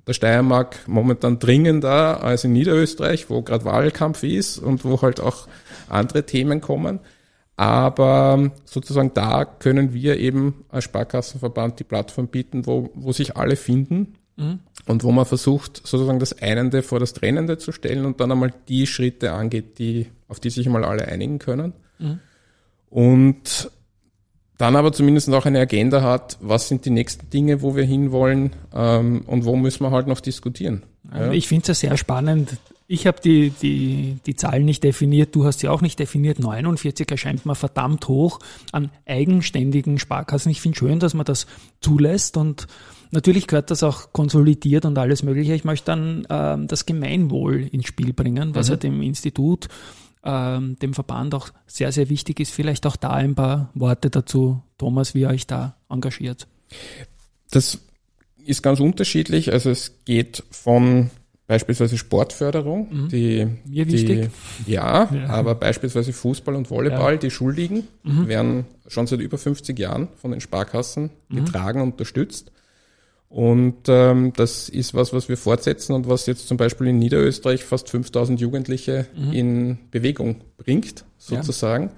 der 0.08 0.14
Steiermark 0.14 0.80
momentan 0.88 1.40
dringender 1.40 2.24
als 2.24 2.44
in 2.44 2.54
Niederösterreich, 2.54 3.30
wo 3.30 3.42
gerade 3.42 3.66
Wahlkampf 3.66 4.24
ist 4.24 4.58
und 4.58 4.84
wo 4.84 5.02
halt 5.02 5.22
auch 5.22 5.48
andere 5.88 6.26
Themen 6.26 6.60
kommen. 6.60 7.00
Aber 7.56 8.52
sozusagen 8.66 9.14
da 9.14 9.46
können 9.46 9.94
wir 9.94 10.18
eben 10.20 10.66
als 10.70 10.84
Sparkassenverband 10.86 11.80
die 11.80 11.86
Plattform 11.86 12.28
bieten, 12.28 12.66
wo, 12.66 12.90
wo 12.96 13.14
sich 13.14 13.38
alle 13.38 13.56
finden 13.56 14.16
Mhm. 14.38 14.60
Und 14.88 15.04
wo 15.04 15.12
man 15.12 15.26
versucht, 15.26 15.78
sozusagen 15.86 16.20
das 16.20 16.40
Einende 16.42 16.84
vor 16.84 17.00
das 17.00 17.14
Trennende 17.14 17.58
zu 17.58 17.72
stellen 17.72 18.06
und 18.06 18.20
dann 18.20 18.32
einmal 18.32 18.54
die 18.68 18.86
Schritte 18.86 19.32
angeht, 19.32 19.80
die, 19.80 20.08
auf 20.28 20.40
die 20.40 20.52
sich 20.52 20.68
mal 20.70 20.86
alle 20.86 21.08
einigen 21.08 21.40
können. 21.40 21.74
Mhm. 21.98 22.20
Und 22.90 23.72
dann 24.58 24.76
aber 24.76 24.94
zumindest 24.94 25.30
auch 25.34 25.46
eine 25.46 25.60
Agenda 25.60 26.02
hat, 26.02 26.38
was 26.40 26.68
sind 26.68 26.86
die 26.86 26.90
nächsten 26.90 27.30
Dinge, 27.30 27.62
wo 27.62 27.76
wir 27.76 27.84
hinwollen 27.84 28.52
ähm, 28.74 29.24
und 29.26 29.44
wo 29.44 29.56
müssen 29.56 29.84
wir 29.84 29.92
halt 29.92 30.08
noch 30.08 30.22
diskutieren. 30.22 30.84
Ja. 31.12 31.32
Ich 31.32 31.48
finde 31.48 31.64
es 31.64 31.82
ja 31.82 31.90
sehr 31.90 31.98
spannend. 31.98 32.58
Ich 32.88 33.08
habe 33.08 33.20
die, 33.20 33.50
die, 33.50 34.20
die 34.26 34.36
Zahlen 34.36 34.64
nicht 34.64 34.84
definiert, 34.84 35.36
du 35.36 35.44
hast 35.46 35.60
sie 35.60 35.68
auch 35.68 35.82
nicht 35.82 36.00
definiert. 36.00 36.40
49 36.40 37.10
erscheint 37.10 37.46
mir 37.46 37.56
verdammt 37.56 38.08
hoch 38.08 38.40
an 38.72 38.92
eigenständigen 39.06 39.98
Sparkassen. 39.98 40.52
Ich 40.52 40.62
finde 40.62 40.78
schön, 40.78 41.00
dass 41.00 41.16
man 41.16 41.26
das 41.26 41.48
zulässt 41.82 42.38
und 42.38 42.68
natürlich 43.12 43.48
gehört 43.48 43.72
das 43.72 43.84
auch 43.84 44.14
konsolidiert 44.14 44.86
und 44.86 44.98
alles 44.98 45.24
Mögliche. 45.24 45.54
Ich 45.54 45.64
möchte 45.64 45.86
dann 45.88 46.28
ähm, 46.30 46.68
das 46.68 46.86
Gemeinwohl 46.86 47.62
ins 47.62 47.88
Spiel 47.88 48.14
bringen, 48.14 48.56
was 48.56 48.68
mhm. 48.68 48.74
ja 48.74 48.78
dem 48.78 49.02
Institut 49.02 49.68
ähm, 50.26 50.78
dem 50.80 50.94
Verband 50.94 51.36
auch 51.36 51.50
sehr, 51.68 51.92
sehr 51.92 52.10
wichtig 52.10 52.40
ist. 52.40 52.52
Vielleicht 52.52 52.86
auch 52.86 52.96
da 52.96 53.12
ein 53.12 53.36
paar 53.36 53.70
Worte 53.76 54.10
dazu, 54.10 54.62
Thomas, 54.78 55.14
wie 55.14 55.22
ihr 55.22 55.30
euch 55.30 55.48
da 55.48 55.78
engagiert. 55.90 56.48
Das 57.52 57.80
ist 58.44 58.62
ganz 58.64 58.80
unterschiedlich. 58.80 59.54
Also 59.54 59.70
es 59.70 60.00
geht 60.06 60.44
von 60.50 61.12
beispielsweise 61.48 61.98
Sportförderung, 61.98 62.88
mhm. 62.92 63.10
die, 63.10 63.48
Mir 63.66 63.86
wichtig. 63.88 64.32
Die, 64.66 64.72
ja, 64.72 65.08
ja, 65.14 65.28
aber 65.28 65.54
beispielsweise 65.54 66.12
Fußball 66.12 66.56
und 66.56 66.72
Volleyball, 66.72 67.14
ja. 67.14 67.20
die 67.20 67.30
Schuldigen, 67.30 67.88
mhm. 68.04 68.28
werden 68.28 68.66
schon 68.88 69.06
seit 69.06 69.20
über 69.20 69.38
50 69.38 69.78
Jahren 69.78 70.08
von 70.16 70.32
den 70.32 70.42
Sparkassen 70.42 71.12
mhm. 71.30 71.46
getragen 71.46 71.82
und 71.82 71.92
unterstützt. 71.92 72.52
Und 73.30 73.88
ähm, 73.88 74.32
das 74.36 74.70
ist 74.70 74.94
was, 74.94 75.12
was 75.12 75.28
wir 75.28 75.38
fortsetzen 75.38 75.94
und 75.94 76.08
was 76.08 76.26
jetzt 76.26 76.48
zum 76.48 76.58
Beispiel 76.58 76.88
in 76.88 77.00
Niederösterreich 77.00 77.64
fast 77.66 77.90
5000 77.90 78.40
Jugendliche 78.40 79.08
mhm. 79.16 79.34
in 79.34 79.78
Bewegung 79.92 80.42
bringt, 80.58 81.06
sozusagen. 81.18 81.92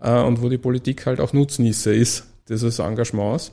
Ja. 0.00 0.22
Äh, 0.22 0.26
und 0.26 0.42
wo 0.42 0.48
die 0.48 0.58
Politik 0.58 1.06
halt 1.06 1.20
auch 1.20 1.32
Nutznießer 1.32 1.92
ist 1.92 2.26
dieses 2.48 2.78
Engagements. 2.78 3.52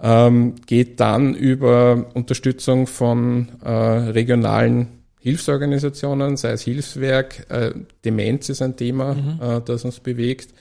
Ähm, 0.00 0.54
geht 0.66 1.00
dann 1.00 1.34
über 1.34 2.06
Unterstützung 2.14 2.86
von 2.86 3.48
äh, 3.64 3.70
regionalen 3.70 4.98
Hilfsorganisationen, 5.20 6.36
sei 6.36 6.52
es 6.52 6.62
Hilfswerk, 6.62 7.50
äh, 7.50 7.72
Demenz 8.04 8.48
ist 8.48 8.62
ein 8.62 8.76
Thema, 8.76 9.14
mhm. 9.14 9.40
äh, 9.40 9.60
das 9.64 9.84
uns 9.84 9.98
bewegt 9.98 10.54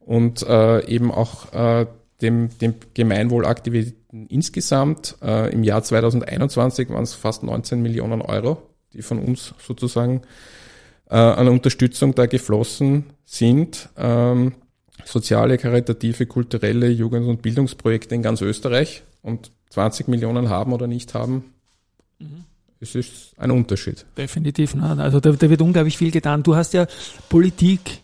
und 0.00 0.42
äh, 0.42 0.84
eben 0.86 1.10
auch 1.10 1.52
äh, 1.52 1.86
dem, 2.22 2.50
dem 2.60 2.74
Gemeinwohlaktivitäten 2.94 4.26
insgesamt. 4.28 5.16
Äh, 5.22 5.52
Im 5.52 5.64
Jahr 5.64 5.82
2021 5.82 6.88
waren 6.90 7.02
es 7.02 7.14
fast 7.14 7.42
19 7.42 7.82
Millionen 7.82 8.22
Euro, 8.22 8.62
die 8.92 9.02
von 9.02 9.18
uns 9.18 9.54
sozusagen 9.58 10.22
äh, 11.10 11.16
an 11.16 11.48
Unterstützung 11.48 12.14
da 12.14 12.26
geflossen 12.26 13.06
sind. 13.24 13.88
Ähm, 13.96 14.54
soziale, 15.04 15.58
karitative, 15.58 16.26
kulturelle 16.26 16.88
Jugend- 16.88 17.26
und 17.26 17.42
Bildungsprojekte 17.42 18.14
in 18.14 18.22
ganz 18.22 18.40
Österreich 18.40 19.02
und 19.22 19.50
20 19.70 20.08
Millionen 20.08 20.48
haben 20.48 20.72
oder 20.72 20.86
nicht 20.86 21.14
haben. 21.14 21.52
Mhm. 22.18 22.44
Es 22.80 22.96
ist 22.96 23.38
ein 23.38 23.52
Unterschied. 23.52 24.04
Definitiv. 24.16 24.74
Ne? 24.74 24.96
Also 24.98 25.20
da, 25.20 25.30
da, 25.30 25.48
wird 25.48 25.62
unglaublich 25.62 25.96
viel 25.96 26.10
getan. 26.10 26.42
Du 26.42 26.56
hast 26.56 26.72
ja 26.74 26.86
Politik, 27.28 28.02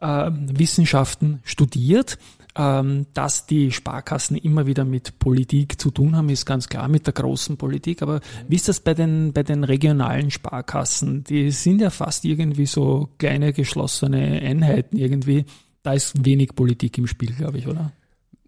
äh, 0.00 0.30
Wissenschaften 0.32 1.40
studiert. 1.44 2.18
Ähm, 2.56 3.06
dass 3.14 3.46
die 3.46 3.72
Sparkassen 3.72 4.36
immer 4.36 4.66
wieder 4.66 4.84
mit 4.84 5.18
Politik 5.18 5.80
zu 5.80 5.90
tun 5.90 6.14
haben, 6.14 6.28
ist 6.28 6.46
ganz 6.46 6.68
klar, 6.68 6.86
mit 6.86 7.04
der 7.06 7.12
großen 7.12 7.56
Politik. 7.56 8.00
Aber 8.00 8.20
wie 8.46 8.54
ist 8.54 8.68
das 8.68 8.78
bei 8.78 8.94
den, 8.94 9.32
bei 9.32 9.42
den 9.42 9.64
regionalen 9.64 10.30
Sparkassen? 10.30 11.24
Die 11.24 11.50
sind 11.50 11.80
ja 11.80 11.90
fast 11.90 12.24
irgendwie 12.24 12.66
so 12.66 13.08
kleine 13.18 13.52
geschlossene 13.52 14.40
Einheiten 14.40 14.96
irgendwie. 14.96 15.46
Da 15.82 15.94
ist 15.94 16.24
wenig 16.24 16.54
Politik 16.54 16.96
im 16.96 17.08
Spiel, 17.08 17.32
glaube 17.32 17.58
ich, 17.58 17.66
oder? 17.66 17.92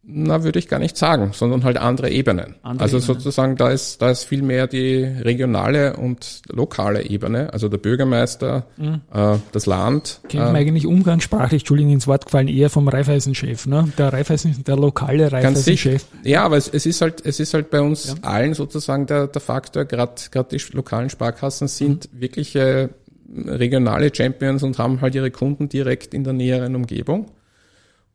Na, 0.08 0.44
würde 0.44 0.60
ich 0.60 0.68
gar 0.68 0.78
nicht 0.78 0.96
sagen, 0.96 1.30
sondern 1.32 1.64
halt 1.64 1.78
andere 1.78 2.10
Ebenen. 2.10 2.54
Andere 2.62 2.84
also 2.84 2.98
Ebene. 2.98 3.06
sozusagen, 3.14 3.56
da 3.56 3.70
ist, 3.70 4.00
da 4.00 4.10
ist 4.10 4.22
viel 4.22 4.40
mehr 4.40 4.68
die 4.68 5.02
regionale 5.02 5.96
und 5.96 6.42
lokale 6.48 7.02
Ebene, 7.02 7.52
also 7.52 7.68
der 7.68 7.78
Bürgermeister, 7.78 8.66
mhm. 8.76 9.00
äh, 9.12 9.36
das 9.50 9.66
Land. 9.66 10.20
Kennt 10.28 10.44
man 10.44 10.54
äh, 10.54 10.58
eigentlich 10.60 10.86
umgangssprachlich, 10.86 11.62
Entschuldigung, 11.62 11.92
ins 11.92 12.06
Wort 12.06 12.26
gefallen, 12.26 12.46
eher 12.46 12.70
vom 12.70 12.86
Raiffeisen-Chef, 12.86 13.66
ne? 13.66 13.92
Der 13.98 14.12
Raiffeisen, 14.12 14.62
der 14.62 14.76
lokale 14.76 15.32
Raiffeisen-Chef. 15.32 16.04
Ja, 16.22 16.44
aber 16.44 16.56
es, 16.56 16.68
es 16.68 16.86
ist 16.86 17.00
halt, 17.00 17.26
es 17.26 17.40
ist 17.40 17.52
halt 17.52 17.70
bei 17.70 17.80
uns 17.80 18.06
ja. 18.06 18.14
allen 18.22 18.54
sozusagen 18.54 19.06
der, 19.06 19.26
der 19.26 19.40
Faktor, 19.40 19.86
gerade 19.86 20.14
die 20.52 20.62
lokalen 20.70 21.10
Sparkassen 21.10 21.66
sind 21.66 22.12
mhm. 22.12 22.20
wirkliche 22.20 22.90
regionale 23.34 24.14
Champions 24.14 24.62
und 24.62 24.78
haben 24.78 25.00
halt 25.00 25.16
ihre 25.16 25.32
Kunden 25.32 25.68
direkt 25.68 26.14
in 26.14 26.22
der 26.22 26.32
näheren 26.32 26.76
Umgebung. 26.76 27.32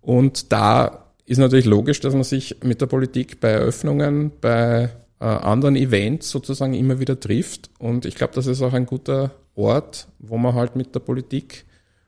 Und 0.02 0.54
da 0.54 1.11
ist 1.26 1.38
natürlich 1.38 1.66
logisch, 1.66 2.00
dass 2.00 2.14
man 2.14 2.24
sich 2.24 2.58
mit 2.64 2.82
der 2.82 2.88
Politik 2.88 3.40
bei 3.40 3.50
Eröffnungen, 3.50 4.32
bei 4.42 4.90
äh, 5.20 5.26
anderen 5.26 5.76
Events 5.76 6.30
sozusagen 6.30 6.74
immer 6.74 7.00
wieder 7.00 7.20
trifft. 7.20 7.70
Und 7.80 8.06
ich 8.06 8.16
glaube, 8.16 8.34
das 8.34 8.48
ist 8.48 8.62
auch 8.62 8.74
ein 8.74 8.86
guter 8.86 9.32
Ort, 9.56 10.08
wo 10.20 10.38
man 10.38 10.56
halt 10.56 10.76
mit 10.76 10.96
der 10.96 11.00
Politik 11.00 11.66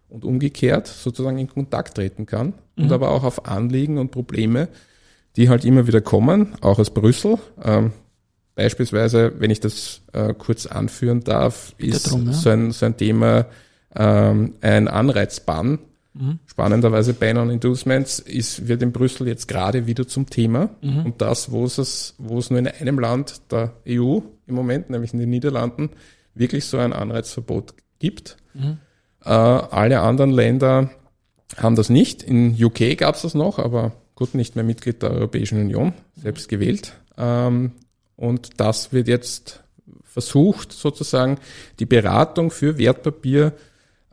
und 0.09 0.25
umgekehrt 0.25 0.87
sozusagen 0.87 1.37
in 1.37 1.47
Kontakt 1.47 1.95
treten 1.95 2.25
kann 2.25 2.53
mhm. 2.75 2.85
und 2.85 2.91
aber 2.91 3.11
auch 3.11 3.23
auf 3.23 3.47
Anliegen 3.47 3.97
und 3.97 4.11
Probleme, 4.11 4.67
die 5.35 5.49
halt 5.49 5.65
immer 5.65 5.87
wieder 5.87 6.01
kommen, 6.01 6.55
auch 6.61 6.79
aus 6.79 6.91
Brüssel. 6.91 7.37
Ähm, 7.63 7.91
beispielsweise, 8.55 9.33
wenn 9.39 9.51
ich 9.51 9.59
das 9.59 10.01
äh, 10.13 10.33
kurz 10.33 10.65
anführen 10.65 11.21
darf, 11.21 11.73
ist 11.77 12.11
drum, 12.11 12.27
ja. 12.27 12.33
so, 12.33 12.49
ein, 12.49 12.71
so 12.71 12.85
ein 12.85 12.97
Thema 12.97 13.47
ähm, 13.95 14.53
ein 14.61 14.87
Anreizbann 14.87 15.79
Mhm. 16.13 16.39
Spannenderweise 16.45 17.13
Ban 17.13 17.37
on 17.37 17.49
Inducements 17.49 18.19
ist, 18.19 18.67
wird 18.67 18.83
in 18.83 18.91
Brüssel 18.91 19.27
jetzt 19.27 19.47
gerade 19.47 19.87
wieder 19.87 20.07
zum 20.07 20.29
Thema. 20.29 20.69
Mhm. 20.81 21.05
Und 21.05 21.21
das, 21.21 21.51
wo 21.51 21.65
es, 21.65 22.15
wo 22.17 22.37
es 22.37 22.49
nur 22.49 22.59
in 22.59 22.67
einem 22.67 22.99
Land 22.99 23.41
der 23.51 23.73
EU 23.87 24.19
im 24.45 24.55
Moment, 24.55 24.89
nämlich 24.89 25.13
in 25.13 25.19
den 25.19 25.29
Niederlanden, 25.29 25.89
wirklich 26.35 26.65
so 26.65 26.77
ein 26.77 26.93
Anreizverbot 26.93 27.73
gibt. 27.99 28.37
Mhm. 28.53 28.77
Äh, 29.23 29.29
alle 29.29 30.01
anderen 30.01 30.31
Länder 30.31 30.91
haben 31.57 31.75
das 31.75 31.89
nicht. 31.89 32.23
In 32.23 32.55
UK 32.63 32.97
gab 32.97 33.15
es 33.15 33.23
das 33.23 33.33
noch, 33.33 33.59
aber 33.59 33.93
gut, 34.15 34.35
nicht 34.35 34.55
mehr 34.55 34.65
Mitglied 34.65 35.01
der 35.01 35.11
Europäischen 35.11 35.59
Union, 35.59 35.93
selbst 36.15 36.49
gewählt. 36.49 36.93
Ähm, 37.17 37.71
und 38.15 38.59
das 38.59 38.93
wird 38.93 39.07
jetzt 39.07 39.63
versucht, 40.03 40.71
sozusagen 40.71 41.39
die 41.79 41.85
Beratung 41.87 42.51
für 42.51 42.77
Wertpapier 42.77 43.53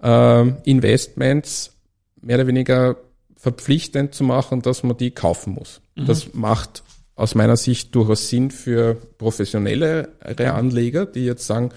äh, 0.03 0.49
Investments 0.65 1.77
mehr 2.23 2.37
oder 2.37 2.47
weniger 2.47 2.97
verpflichtend 3.37 4.15
zu 4.15 4.25
machen, 4.25 4.63
dass 4.63 4.83
man 4.83 4.97
die 4.97 5.13
kaufen 5.13 5.55
muss. 5.55 5.81
Mhm. 5.97 6.07
Das 6.07 6.35
macht 6.35 6.83
aus 7.17 7.35
meiner 7.35 7.57
Sicht 7.57 7.95
durchaus 7.95 8.29
Sinn 8.29 8.51
für 8.51 8.95
professionelle 9.19 10.11
Anleger, 10.21 11.07
die 11.07 11.25
jetzt 11.25 11.47
sagen, 11.47 11.71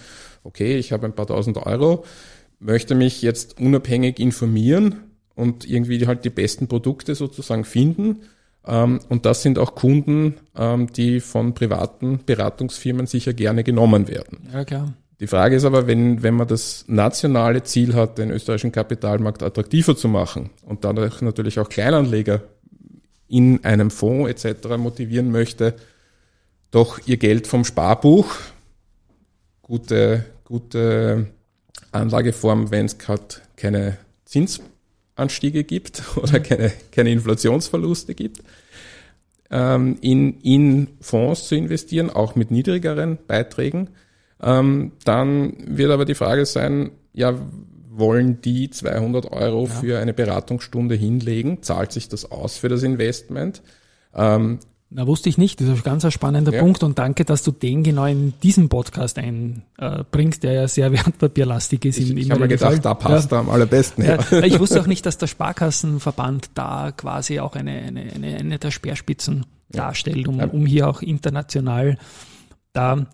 okay, 0.43 0.77
ich 0.77 0.91
habe 0.91 1.05
ein 1.05 1.15
paar 1.15 1.27
tausend 1.27 1.57
Euro, 1.57 2.05
möchte 2.59 2.95
mich 2.95 3.21
jetzt 3.21 3.59
unabhängig 3.59 4.19
informieren 4.19 5.03
und 5.35 5.69
irgendwie 5.69 6.05
halt 6.07 6.25
die 6.25 6.29
besten 6.29 6.67
Produkte 6.67 7.15
sozusagen 7.15 7.65
finden. 7.65 8.23
Ähm, 8.65 8.99
und 9.09 9.25
das 9.25 9.41
sind 9.41 9.59
auch 9.59 9.75
Kunden, 9.75 10.35
ähm, 10.55 10.91
die 10.93 11.19
von 11.19 11.53
privaten 11.53 12.19
Beratungsfirmen 12.25 13.07
sicher 13.07 13.33
gerne 13.33 13.63
genommen 13.63 14.07
werden. 14.07 14.47
Ja, 14.51 14.63
klar. 14.63 14.93
Die 15.23 15.27
Frage 15.27 15.55
ist 15.55 15.63
aber, 15.63 15.87
wenn, 15.87 16.21
wenn 16.21 16.33
man 16.33 16.49
das 16.49 16.83
nationale 16.89 17.63
Ziel 17.63 17.93
hat, 17.93 18.17
den 18.17 18.29
österreichischen 18.29 18.73
Kapitalmarkt 18.73 19.41
attraktiver 19.41 19.95
zu 19.95 20.09
machen 20.09 20.49
und 20.65 20.83
dadurch 20.83 21.21
natürlich 21.21 21.59
auch 21.59 21.69
Kleinanleger 21.69 22.41
in 23.29 23.63
einem 23.63 23.89
Fonds 23.89 24.43
etc. 24.43 24.75
motivieren 24.75 25.31
möchte, 25.31 25.75
doch 26.71 26.99
ihr 27.05 27.15
Geld 27.15 27.47
vom 27.47 27.63
Sparbuch, 27.63 28.35
gute, 29.61 30.25
gute 30.43 31.27
Anlageform, 31.93 32.69
wenn 32.71 32.87
es 32.87 32.97
gerade 32.97 33.35
keine 33.55 33.97
Zinsanstiege 34.25 35.63
gibt 35.63 36.03
oder 36.17 36.41
keine, 36.41 36.69
keine 36.91 37.11
Inflationsverluste 37.11 38.13
gibt, 38.13 38.43
ähm, 39.51 39.95
in, 40.01 40.41
in 40.41 40.89
Fonds 40.99 41.47
zu 41.47 41.55
investieren, 41.55 42.09
auch 42.09 42.35
mit 42.35 42.51
niedrigeren 42.51 43.17
Beiträgen 43.25 43.87
ähm, 44.43 44.91
dann 45.05 45.53
wird 45.65 45.91
aber 45.91 46.05
die 46.05 46.15
Frage 46.15 46.45
sein, 46.45 46.91
ja, 47.13 47.35
wollen 47.89 48.41
die 48.41 48.69
200 48.69 49.31
Euro 49.31 49.65
ja. 49.65 49.69
für 49.69 49.99
eine 49.99 50.13
Beratungsstunde 50.13 50.95
hinlegen? 50.95 51.61
Zahlt 51.61 51.91
sich 51.91 52.09
das 52.09 52.29
aus 52.31 52.57
für 52.57 52.69
das 52.69 52.83
Investment? 52.83 53.61
Ähm, 54.15 54.59
na, 54.95 55.07
wusste 55.07 55.27
ich 55.27 55.39
nicht. 55.39 55.59
Das 55.59 55.69
ist 55.69 55.77
ein 55.77 55.83
ganz 55.83 56.13
spannender 56.13 56.53
ja. 56.53 56.61
Punkt 56.61 56.83
und 56.83 56.99
danke, 56.99 57.25
dass 57.25 57.41
du 57.41 57.51
den 57.51 57.81
genau 57.81 58.05
in 58.05 58.33
diesen 58.43 58.69
Podcast 58.69 59.17
einbringst, 59.17 60.43
der 60.43 60.53
ja 60.53 60.67
sehr 60.67 60.91
wertpapierlastig 60.91 61.85
ist. 61.85 61.97
Ich, 61.97 62.15
ich 62.15 62.29
habe 62.29 62.41
mir 62.41 62.47
gedacht, 62.47 62.73
Fall. 62.73 62.79
da 62.79 62.93
passt 62.93 63.31
ja. 63.31 63.37
er 63.37 63.39
am 63.41 63.49
allerbesten. 63.49 64.05
Ja. 64.05 64.19
ja. 64.29 64.43
Ich 64.43 64.59
wusste 64.59 64.79
auch 64.79 64.85
nicht, 64.85 65.05
dass 65.07 65.17
der 65.17 65.27
Sparkassenverband 65.27 66.51
da 66.53 66.91
quasi 66.91 67.39
auch 67.39 67.55
eine, 67.55 67.71
eine, 67.71 68.01
eine, 68.13 68.37
eine 68.37 68.59
der 68.59 68.69
Speerspitzen 68.69 69.47
darstellt, 69.69 70.27
um, 70.27 70.39
um 70.39 70.65
hier 70.67 70.87
auch 70.87 71.01
international 71.01 71.97
da 72.73 73.07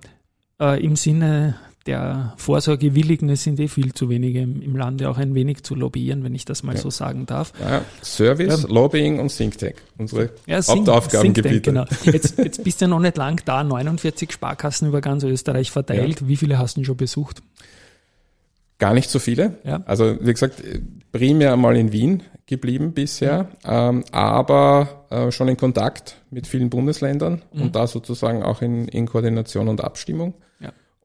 äh, 0.59 0.83
im 0.83 0.95
Sinne 0.95 1.55
der 1.85 2.33
Vorsorgewilligen, 2.37 3.29
es 3.29 3.43
sind 3.43 3.59
eh 3.59 3.67
viel 3.67 3.93
zu 3.93 4.09
wenige 4.09 4.41
im, 4.41 4.61
im 4.61 4.75
Lande, 4.75 5.09
auch 5.09 5.17
ein 5.17 5.33
wenig 5.33 5.63
zu 5.63 5.75
lobbyieren, 5.75 6.23
wenn 6.23 6.35
ich 6.35 6.45
das 6.45 6.61
mal 6.61 6.75
ja. 6.75 6.81
so 6.81 6.89
sagen 6.89 7.25
darf. 7.25 7.53
Ja, 7.59 7.81
Service, 8.03 8.63
ja. 8.63 8.69
Lobbying 8.69 9.19
und 9.19 9.35
Think 9.35 9.57
Tank, 9.57 9.75
unsere 9.97 10.29
ja, 10.45 10.61
Hauptaufgabengebiete. 10.65 11.61
Genau. 11.61 11.85
Jetzt, 12.03 12.37
jetzt 12.37 12.63
bist 12.63 12.81
du 12.81 12.85
ja 12.85 12.89
noch 12.89 12.99
nicht 12.99 13.17
lang 13.17 13.41
da, 13.45 13.63
49 13.63 14.31
Sparkassen 14.31 14.89
über 14.89 15.01
ganz 15.01 15.23
Österreich 15.23 15.71
verteilt. 15.71 16.27
Wie 16.27 16.35
viele 16.35 16.59
hast 16.59 16.75
du 16.75 16.81
denn 16.81 16.85
schon 16.85 16.97
besucht? 16.97 17.41
Gar 18.77 18.93
nicht 18.93 19.09
so 19.09 19.19
viele. 19.19 19.57
Ja. 19.63 19.81
Also 19.85 20.17
wie 20.21 20.31
gesagt, 20.31 20.61
primär 21.11 21.57
mal 21.57 21.75
in 21.75 21.91
Wien 21.91 22.23
geblieben 22.45 22.93
bisher, 22.93 23.43
mhm. 23.43 23.49
ähm, 23.65 24.03
aber 24.11 25.05
äh, 25.09 25.31
schon 25.31 25.47
in 25.47 25.57
Kontakt 25.57 26.17
mit 26.29 26.47
vielen 26.47 26.69
Bundesländern 26.69 27.41
mhm. 27.53 27.61
und 27.61 27.75
da 27.75 27.87
sozusagen 27.87 28.43
auch 28.43 28.61
in, 28.61 28.87
in 28.87 29.05
Koordination 29.05 29.67
und 29.67 29.83
Abstimmung. 29.83 30.33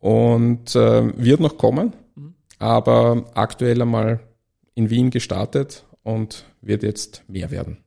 Und 0.05 0.77
äh, 0.77 1.17
wird 1.17 1.41
noch 1.41 1.57
kommen, 1.57 1.95
mhm. 2.15 2.35
aber 2.59 3.25
aktuell 3.33 3.81
einmal 3.81 4.21
in 4.75 4.91
Wien 4.91 5.09
gestartet 5.09 5.87
und 6.03 6.45
wird 6.61 6.83
jetzt 6.83 7.25
mehr 7.27 7.51
werden. 7.51 7.79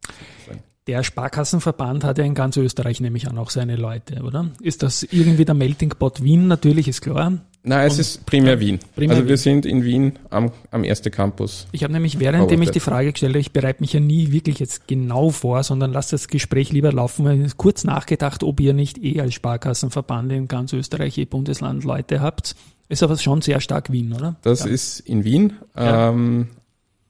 Der 0.88 1.03
Sparkassenverband 1.03 2.06
hat 2.06 2.17
ja 2.17 2.24
in 2.24 2.34
ganz 2.34 2.56
Österreich 2.56 3.01
nämlich 3.01 3.27
auch 3.27 3.34
noch 3.34 3.50
seine 3.50 3.75
Leute, 3.75 4.24
oder? 4.24 4.50
Ist 4.62 4.84
das 4.84 5.03
irgendwie 5.03 5.44
der 5.44 5.53
Melting 5.53 5.89
Pot 5.89 6.24
Wien? 6.24 6.48
Natürlich 6.48 6.88
ist 6.88 7.01
klar. 7.01 7.34
Nein, 7.63 7.88
es 7.88 7.96
Und, 7.96 8.00
ist 8.00 8.25
primär 8.25 8.53
ja, 8.53 8.60
Wien. 8.62 8.79
Primär 8.96 9.17
also 9.17 9.27
wir 9.27 9.32
Wien. 9.32 9.38
sind 9.38 9.65
in 9.65 9.84
Wien 9.84 10.13
am, 10.29 10.51
am 10.72 10.86
ersten 10.86 11.12
Campus. 11.12 11.67
Ich 11.74 11.84
habe 11.84 11.91
nämlich, 11.91 12.20
währenddem 12.20 12.62
ich 12.62 12.72
die 12.72 12.79
Frage 12.79 13.12
gestellt 13.12 13.34
habe, 13.34 13.41
ich 13.41 13.51
bereite 13.51 13.82
mich 13.82 13.91
ja 13.91 14.00
nie 14.00 14.32
wirklich 14.32 14.60
jetzt 14.60 14.88
genau 14.88 15.29
vor, 15.32 15.62
sondern 15.63 15.91
lasse 15.91 16.12
das 16.12 16.29
Gespräch 16.29 16.72
lieber 16.72 16.94
laufen, 16.94 17.25
weil 17.25 17.46
ich 17.46 17.58
kurz 17.58 17.84
nachgedacht, 17.84 18.44
ob 18.44 18.62
ihr 18.62 18.74
nicht 18.74 19.03
eh 19.03 19.20
als 19.20 19.34
Sparkassenverband 19.34 20.32
in 20.32 20.48
ganz 20.48 20.72
Österreich, 20.72 21.17
ihr 21.17 21.25
Bundesland 21.25 21.84
Leute 21.84 22.22
habt. 22.22 22.56
Ist 22.88 23.03
aber 23.03 23.17
schon 23.17 23.41
sehr 23.41 23.60
stark 23.60 23.91
Wien, 23.91 24.13
oder? 24.13 24.38
Das 24.44 24.62
ja. 24.62 24.67
ist 24.67 25.01
in 25.01 25.25
Wien. 25.25 25.53
Ähm, 25.75 26.48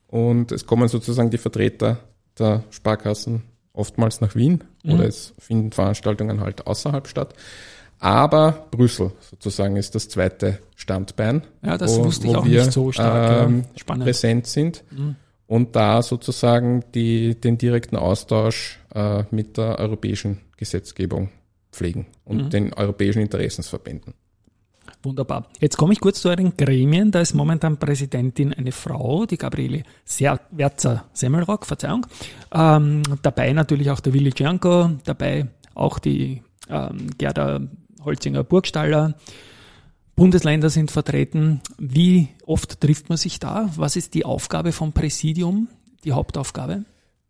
und 0.07 0.51
es 0.51 0.65
kommen 0.65 0.87
sozusagen 0.87 1.29
die 1.29 1.37
Vertreter 1.37 1.99
der 2.39 2.63
Sparkassen 2.71 3.43
oftmals 3.77 4.21
nach 4.21 4.35
Wien 4.35 4.63
mhm. 4.83 4.93
oder 4.93 5.07
es 5.07 5.33
finden 5.39 5.71
Veranstaltungen 5.71 6.41
halt 6.41 6.67
außerhalb 6.67 7.07
statt. 7.07 7.33
Aber 7.99 8.67
Brüssel 8.71 9.11
sozusagen 9.21 9.75
ist 9.75 9.95
das 9.95 10.07
zweite 10.09 10.59
Standbein. 10.75 11.43
Ja, 11.63 11.77
das 11.77 11.97
wo, 11.97 12.05
wusste 12.05 12.27
ich 12.27 12.35
auch 12.35 12.45
wir, 12.45 12.61
nicht 12.61 12.71
so 12.71 12.91
stark. 12.91 13.47
Ähm, 13.47 13.65
ja. 13.75 13.95
Präsent 13.95 14.45
sind. 14.47 14.83
Mhm. 14.91 15.15
Und 15.47 15.75
da 15.75 16.01
sozusagen 16.01 16.83
die, 16.93 17.39
den 17.39 17.57
direkten 17.57 17.95
Austausch 17.95 18.79
äh, 18.93 19.23
mit 19.31 19.57
der 19.57 19.79
europäischen 19.79 20.41
Gesetzgebung 20.57 21.29
pflegen 21.71 22.07
und 22.25 22.45
mhm. 22.45 22.49
den 22.49 22.73
europäischen 22.73 23.21
Interessensverbänden. 23.21 24.13
Wunderbar. 25.03 25.47
Jetzt 25.59 25.77
komme 25.77 25.93
ich 25.93 25.99
kurz 25.99 26.21
zu 26.21 26.29
euren 26.29 26.57
Gremien. 26.57 27.11
Da 27.11 27.21
ist 27.21 27.33
momentan 27.33 27.77
Präsidentin 27.77 28.53
eine 28.53 28.71
Frau, 28.71 29.25
die 29.25 29.37
Gabriele 29.37 29.83
Werzer 30.51 31.05
Semmelrock, 31.13 31.65
Verzeihung. 31.65 32.07
Ähm, 32.53 33.03
dabei 33.21 33.53
natürlich 33.53 33.89
auch 33.91 33.99
der 33.99 34.13
Willi 34.13 34.33
Cianco, 34.33 34.91
dabei 35.05 35.47
auch 35.75 35.99
die 35.99 36.41
ähm, 36.69 37.07
Gerda 37.17 37.61
Holzinger 38.03 38.43
Burgstaller. 38.43 39.15
Bundesländer 40.15 40.71
sind 40.71 40.89
vertreten. 40.89 41.61
Wie 41.77 42.29
oft 42.45 42.81
trifft 42.81 43.09
man 43.09 43.19
sich 43.19 43.39
da? 43.39 43.69
Was 43.75 43.95
ist 43.95 44.15
die 44.15 44.25
Aufgabe 44.25 44.71
vom 44.71 44.93
Präsidium, 44.93 45.67
die 46.03 46.13
Hauptaufgabe? 46.13 46.85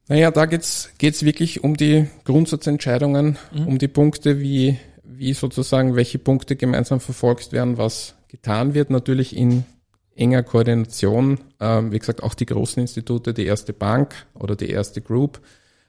Naja, 0.07 0.31
da 0.31 0.45
geht's 0.45 0.91
geht's 0.97 1.23
wirklich 1.23 1.65
um 1.65 1.75
die 1.75 2.07
Grundsatzentscheidungen, 2.23 3.37
mhm. 3.53 3.67
um 3.67 3.77
die 3.77 3.89
Punkte, 3.89 4.39
wie, 4.39 4.77
wie 5.07 5.33
sozusagen, 5.33 5.95
welche 5.95 6.19
Punkte 6.19 6.55
gemeinsam 6.55 6.99
verfolgt 6.99 7.51
werden, 7.51 7.77
was 7.77 8.15
getan 8.27 8.73
wird, 8.73 8.89
natürlich 8.89 9.35
in 9.35 9.63
enger 10.15 10.43
Koordination. 10.43 11.39
Ähm, 11.59 11.91
wie 11.91 11.99
gesagt, 11.99 12.23
auch 12.23 12.33
die 12.33 12.45
großen 12.45 12.81
Institute, 12.81 13.33
die 13.33 13.45
erste 13.45 13.73
Bank 13.73 14.27
oder 14.33 14.55
die 14.55 14.69
erste 14.69 15.01
Group, 15.01 15.39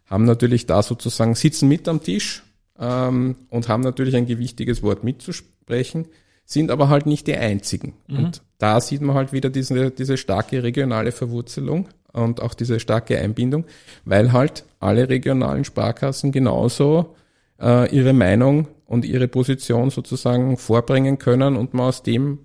haben 0.07 0.25
natürlich 0.25 0.67
da 0.67 0.83
sozusagen, 0.83 1.35
sitzen 1.35 1.69
mit 1.69 1.89
am 1.89 2.03
Tisch 2.03 2.43
ähm, 2.79 3.37
und 3.51 3.69
haben 3.69 3.83
natürlich 3.83 4.17
ein 4.17 4.27
gewichtiges 4.27 4.83
Wort 4.83 5.05
mitzusprechen, 5.05 6.07
sind 6.45 6.71
aber 6.71 6.89
halt 6.89 7.07
nicht 7.07 7.27
die 7.27 7.37
einzigen. 7.37 7.95
Mhm. 8.07 8.19
Und 8.19 8.43
da 8.59 8.81
sieht 8.81 9.03
man 9.03 9.17
halt 9.17 9.33
wieder 9.33 9.51
diese, 9.51 9.91
diese 9.91 10.17
starke 10.17 10.63
regionale 10.63 11.13
Verwurzelung 11.13 11.89
und 12.13 12.41
auch 12.41 12.55
diese 12.55 12.81
starke 12.81 13.19
Einbindung, 13.19 13.65
weil 14.05 14.33
halt 14.33 14.65
alle 14.81 15.09
regionalen 15.09 15.65
Sparkassen 15.65 16.33
genauso 16.33 17.17
äh, 17.61 17.95
ihre 17.95 18.13
Meinung 18.13 18.69
und 18.89 19.05
ihre 19.05 19.29
Position 19.29 19.91
sozusagen 19.91 20.57
vorbringen 20.57 21.19
können 21.19 21.57
und 21.57 21.75
man 21.75 21.87
aus 21.87 22.03
dem 22.03 22.41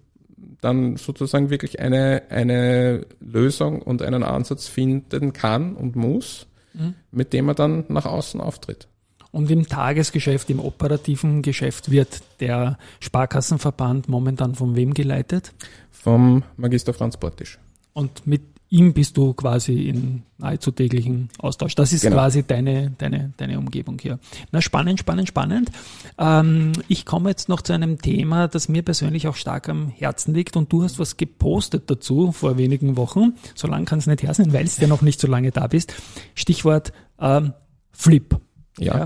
dann 0.62 0.98
sozusagen 0.98 1.50
wirklich 1.50 1.80
eine, 1.80 2.24
eine 2.30 3.06
Lösung 3.20 3.82
und 3.82 4.02
einen 4.02 4.24
Ansatz 4.24 4.68
finden 4.68 5.34
kann 5.34 5.76
und 5.76 5.96
muss, 5.96 6.48
mhm. 6.74 6.96
mit 7.12 7.34
dem 7.34 7.46
man 7.46 7.56
dann 7.56 7.86
nach 7.88 8.06
außen 8.06 8.40
auftritt. 8.40 8.88
Und 9.32 9.50
im 9.50 9.68
Tagesgeschäft, 9.68 10.50
im 10.50 10.60
operativen 10.60 11.42
Geschäft 11.42 11.90
wird 11.90 12.22
der 12.40 12.78
Sparkassenverband 13.00 14.08
momentan 14.08 14.54
von 14.54 14.76
wem 14.76 14.94
geleitet? 14.94 15.54
Vom 15.92 16.44
Magister 16.56 16.94
Franz 16.94 17.18
Portisch. 17.18 17.58
Und 17.94 18.28
mit 18.28 18.42
ihm 18.74 18.94
bist 18.94 19.18
du 19.18 19.34
quasi 19.34 19.88
in 19.88 20.24
nahezu 20.40 20.72
täglichen 20.72 21.30
Austausch. 21.38 21.76
Das 21.76 21.94
ist 21.94 22.02
genau. 22.02 22.16
quasi 22.16 22.42
deine, 22.42 22.90
deine, 22.98 23.32
deine 23.38 23.60
Umgebung 23.60 24.00
hier. 24.02 24.18
Na, 24.52 24.62
spannend, 24.62 25.00
spannend, 25.00 25.28
spannend. 25.28 25.72
Ähm, 26.18 26.72
ich 26.88 27.06
komme 27.06 27.30
jetzt 27.30 27.50
noch 27.50 27.62
zu 27.62 27.74
einem 27.74 28.02
Thema, 28.02 28.48
das 28.48 28.70
mir 28.70 28.82
persönlich 28.82 29.28
auch 29.28 29.36
stark 29.36 29.70
am 29.70 29.90
Herzen 29.90 30.34
liegt 30.34 30.58
und 30.58 30.74
du 30.74 30.84
hast 30.84 30.98
was 30.98 31.18
gepostet 31.18 31.84
dazu 31.86 32.32
vor 32.32 32.58
wenigen 32.58 32.98
Wochen. 32.98 33.36
So 33.54 33.68
lange 33.68 33.86
kann 33.86 34.00
es 34.00 34.08
nicht 34.08 34.24
her 34.24 34.34
sein, 34.34 34.54
weil 34.54 34.66
es 34.66 34.78
ja 34.78 34.88
noch 34.88 35.04
nicht 35.04 35.20
so 35.20 35.28
lange 35.28 35.52
da 35.52 35.68
bist. 35.68 35.94
Stichwort 36.34 36.94
ähm, 37.20 37.54
Flip. 37.92 38.36
Ja. 38.80 39.06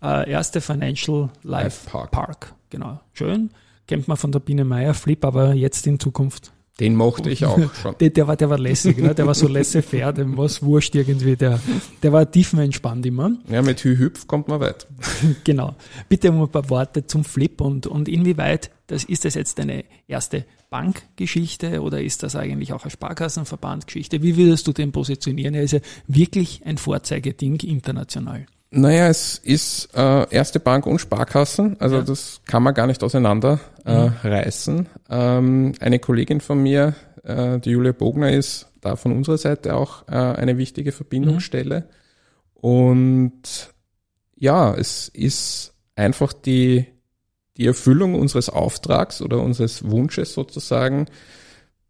ja. 0.00 0.22
Äh, 0.22 0.30
erste 0.30 0.62
Financial 0.62 1.28
Life 1.42 1.90
Park. 1.90 2.10
Park. 2.12 2.54
Genau. 2.70 2.98
Schön. 3.12 3.50
Kennt 3.86 4.08
man 4.08 4.16
von 4.16 4.32
der 4.32 4.40
Biene 4.40 4.64
Meier 4.64 4.94
Flip, 4.94 5.22
aber 5.22 5.52
jetzt 5.52 5.86
in 5.86 6.00
Zukunft. 6.00 6.50
Den 6.82 6.96
mochte 6.96 7.30
ich 7.30 7.44
auch 7.44 7.72
schon. 7.80 7.94
der, 8.00 8.10
der, 8.10 8.26
war, 8.26 8.36
der 8.36 8.50
war 8.50 8.58
lässig, 8.58 8.98
ne? 8.98 9.14
der 9.14 9.24
war 9.24 9.34
so 9.34 9.46
laissez-faire, 9.46 10.12
dem 10.12 10.36
war 10.36 10.46
es 10.46 10.64
wurscht 10.64 10.96
irgendwie. 10.96 11.36
Der, 11.36 11.60
der 12.02 12.12
war 12.12 12.28
tiefenentspannt 12.28 13.06
immer. 13.06 13.30
Ja, 13.48 13.62
mit 13.62 13.84
Hü-Hüpf 13.84 14.26
kommt 14.26 14.48
man 14.48 14.58
weit. 14.58 14.88
genau. 15.44 15.76
Bitte 16.08 16.32
um 16.32 16.42
ein 16.42 16.48
paar 16.48 16.68
Worte 16.70 17.06
zum 17.06 17.22
Flip 17.24 17.60
und, 17.60 17.86
und 17.86 18.08
inwieweit 18.08 18.72
das, 18.88 19.04
ist 19.04 19.24
das 19.24 19.34
jetzt 19.34 19.60
deine 19.60 19.84
erste 20.08 20.44
Bankgeschichte 20.70 21.82
oder 21.82 22.02
ist 22.02 22.24
das 22.24 22.34
eigentlich 22.34 22.72
auch 22.72 22.82
eine 22.82 22.90
Sparkassenverbandgeschichte? 22.90 24.20
Wie 24.20 24.36
würdest 24.36 24.66
du 24.66 24.72
den 24.72 24.90
positionieren? 24.90 25.54
Er 25.54 25.62
ist 25.62 25.74
ja 25.74 25.80
wirklich 26.08 26.62
ein 26.64 26.78
Vorzeigeding 26.78 27.60
international. 27.60 28.46
Naja, 28.74 29.08
es 29.08 29.36
ist 29.36 29.90
äh, 29.94 30.26
erste 30.30 30.58
Bank 30.58 30.86
und 30.86 30.98
Sparkassen, 30.98 31.76
also 31.78 31.96
ja. 31.96 32.02
das 32.02 32.40
kann 32.46 32.62
man 32.62 32.72
gar 32.72 32.86
nicht 32.86 33.04
auseinander 33.04 33.60
äh, 33.84 34.06
mhm. 34.06 34.14
reißen. 34.22 34.88
Ähm, 35.10 35.72
eine 35.78 35.98
Kollegin 35.98 36.40
von 36.40 36.62
mir, 36.62 36.94
äh, 37.22 37.58
die 37.58 37.70
Julia 37.70 37.92
Bogner, 37.92 38.32
ist 38.32 38.72
da 38.80 38.96
von 38.96 39.12
unserer 39.12 39.36
Seite 39.36 39.76
auch 39.76 40.08
äh, 40.08 40.12
eine 40.12 40.56
wichtige 40.56 40.90
Verbindungsstelle. 40.92 41.80
Mhm. 41.80 41.86
Und 42.54 43.42
ja, 44.36 44.74
es 44.74 45.08
ist 45.08 45.74
einfach 45.94 46.32
die, 46.32 46.86
die 47.58 47.66
Erfüllung 47.66 48.14
unseres 48.14 48.48
Auftrags 48.48 49.20
oder 49.20 49.42
unseres 49.42 49.90
Wunsches 49.90 50.32
sozusagen, 50.32 51.08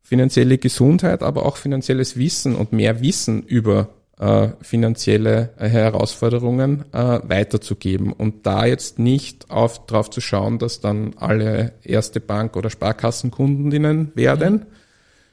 finanzielle 0.00 0.58
Gesundheit, 0.58 1.22
aber 1.22 1.46
auch 1.46 1.58
finanzielles 1.58 2.16
Wissen 2.16 2.56
und 2.56 2.72
mehr 2.72 3.00
Wissen 3.02 3.44
über 3.44 4.01
äh, 4.22 4.52
finanzielle 4.60 5.50
äh, 5.58 5.68
Herausforderungen 5.68 6.84
äh, 6.92 7.18
weiterzugeben 7.24 8.12
und 8.12 8.46
da 8.46 8.66
jetzt 8.66 9.00
nicht 9.00 9.50
auf, 9.50 9.84
drauf 9.86 10.10
zu 10.10 10.20
schauen, 10.20 10.60
dass 10.60 10.80
dann 10.80 11.14
alle 11.16 11.72
erste 11.82 12.20
Bank- 12.20 12.56
oder 12.56 12.70
Sparkassenkundinnen 12.70 14.12
werden, 14.14 14.52
mhm. 14.54 14.66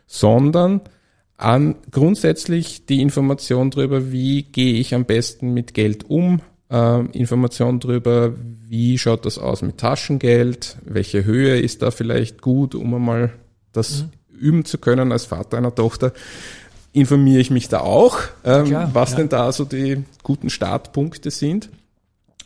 sondern 0.07 0.81
an 1.37 1.75
grundsätzlich 1.91 2.87
die 2.87 3.03
Information 3.03 3.69
darüber, 3.69 4.11
wie 4.11 4.41
gehe 4.41 4.79
ich 4.79 4.95
am 4.95 5.05
besten 5.05 5.53
mit 5.53 5.75
Geld 5.75 6.09
um, 6.09 6.41
äh, 6.71 7.05
Information 7.11 7.79
darüber, 7.79 8.33
wie 8.67 8.97
schaut 8.97 9.23
das 9.23 9.37
aus 9.37 9.61
mit 9.61 9.77
Taschengeld, 9.77 10.77
welche 10.83 11.25
Höhe 11.25 11.59
ist 11.59 11.83
da 11.83 11.91
vielleicht 11.91 12.41
gut, 12.41 12.73
um 12.73 12.95
einmal 12.95 13.33
das 13.71 14.05
mhm. 14.31 14.37
üben 14.39 14.65
zu 14.65 14.79
können 14.79 15.11
als 15.11 15.25
Vater 15.25 15.59
einer 15.59 15.75
Tochter 15.75 16.11
informiere 16.91 17.39
ich 17.39 17.51
mich 17.51 17.69
da 17.69 17.81
auch, 17.81 18.19
ähm, 18.43 18.65
Klar, 18.65 18.89
was 18.93 19.11
ja. 19.11 19.17
denn 19.17 19.29
da 19.29 19.51
so 19.51 19.65
die 19.65 20.03
guten 20.23 20.49
Startpunkte 20.49 21.31
sind. 21.31 21.69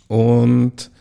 Und 0.07 0.91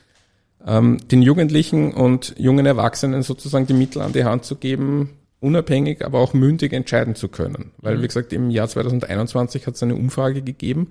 ähm, 0.66 0.98
den 1.10 1.22
Jugendlichen 1.22 1.92
und 1.92 2.34
jungen 2.38 2.66
Erwachsenen 2.66 3.22
sozusagen 3.22 3.66
die 3.66 3.74
Mittel 3.74 4.00
an 4.00 4.12
die 4.12 4.24
Hand 4.24 4.44
zu 4.44 4.56
geben, 4.56 5.10
unabhängig, 5.40 6.04
aber 6.04 6.20
auch 6.20 6.34
mündig 6.34 6.72
entscheiden 6.72 7.14
zu 7.14 7.28
können. 7.28 7.72
Weil, 7.78 7.98
mhm. 7.98 8.02
wie 8.02 8.06
gesagt, 8.06 8.32
im 8.32 8.50
Jahr 8.50 8.68
2021 8.68 9.66
hat 9.66 9.74
es 9.74 9.82
eine 9.82 9.96
Umfrage 9.96 10.42
gegeben, 10.42 10.90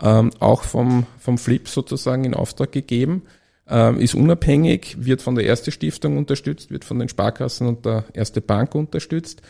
ähm, 0.00 0.30
auch 0.38 0.62
vom, 0.62 1.06
vom 1.18 1.38
Flip 1.38 1.68
sozusagen 1.68 2.24
in 2.24 2.34
Auftrag 2.34 2.72
gegeben, 2.72 3.22
ähm, 3.68 3.98
ist 3.98 4.14
unabhängig, 4.14 4.96
wird 5.00 5.22
von 5.22 5.34
der 5.34 5.44
Erste 5.44 5.72
Stiftung 5.72 6.16
unterstützt, 6.16 6.70
wird 6.70 6.84
von 6.84 6.98
den 6.98 7.08
Sparkassen 7.08 7.66
und 7.66 7.84
der 7.84 8.04
Erste 8.12 8.40
Bank 8.40 8.74
unterstützt. 8.74 9.42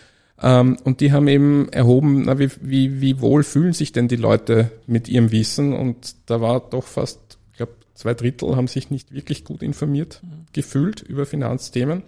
Ähm, 0.43 0.79
und 0.85 1.01
die 1.01 1.13
haben 1.13 1.29
eben 1.29 1.69
erhoben, 1.71 2.23
na, 2.25 2.39
wie, 2.39 2.49
wie, 2.61 3.01
wie 3.01 3.21
wohl 3.21 3.43
fühlen 3.43 3.73
sich 3.73 3.93
denn 3.93 4.09
die 4.09 4.17
Leute 4.17 4.71
mit 4.87 5.09
ihrem 5.09 5.33
Wissen? 5.33 5.73
Und 5.73 6.17
da 6.27 6.41
war 6.41 6.61
doch 6.61 6.87
fast, 6.87 7.39
ich 7.53 7.59
glaube, 7.59 7.73
zwei 7.95 8.15
Drittel 8.15 8.57
haben 8.57 8.69
sich 8.69 8.91
nicht 8.91 9.13
wirklich 9.13 9.45
gut 9.45 9.63
informiert 9.63 10.21
mhm. 10.23 10.47
gefühlt 10.53 11.03
über 11.03 11.27
Finanzthemen. 11.27 12.03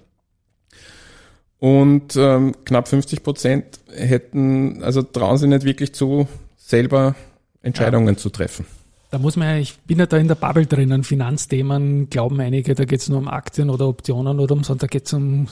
Und 1.59 2.17
ähm, 2.17 2.57
knapp 2.65 2.89
50 2.89 3.23
Prozent 3.23 3.65
hätten, 3.93 4.83
also 4.83 5.03
trauen 5.03 5.37
sie 5.39 5.47
nicht 5.47 5.65
wirklich 5.65 5.95
zu, 5.95 6.27
selber 6.57 7.15
Entscheidungen 7.61 8.15
ja. 8.15 8.17
zu 8.17 8.31
treffen. 8.31 8.67
Da 9.13 9.19
muss 9.19 9.37
man 9.37 9.47
ja, 9.47 9.57
ich 9.59 9.77
bin 9.81 9.99
ja 9.99 10.07
da 10.07 10.17
in 10.17 10.27
der 10.27 10.37
Bubble 10.37 10.65
drinnen, 10.65 11.05
Finanzthemen 11.05 12.09
glauben 12.09 12.41
einige, 12.41 12.75
da 12.75 12.87
geht 12.87 13.03
es 13.03 13.11
nur 13.11 13.19
um 13.19 13.29
Aktien 13.29 13.69
oder 13.69 13.87
Optionen 13.87 14.41
oder 14.41 14.55
um, 14.55 14.65
sondern 14.65 14.79
da 14.79 14.87
geht 14.87 15.05
es 15.05 15.13
um 15.13 15.49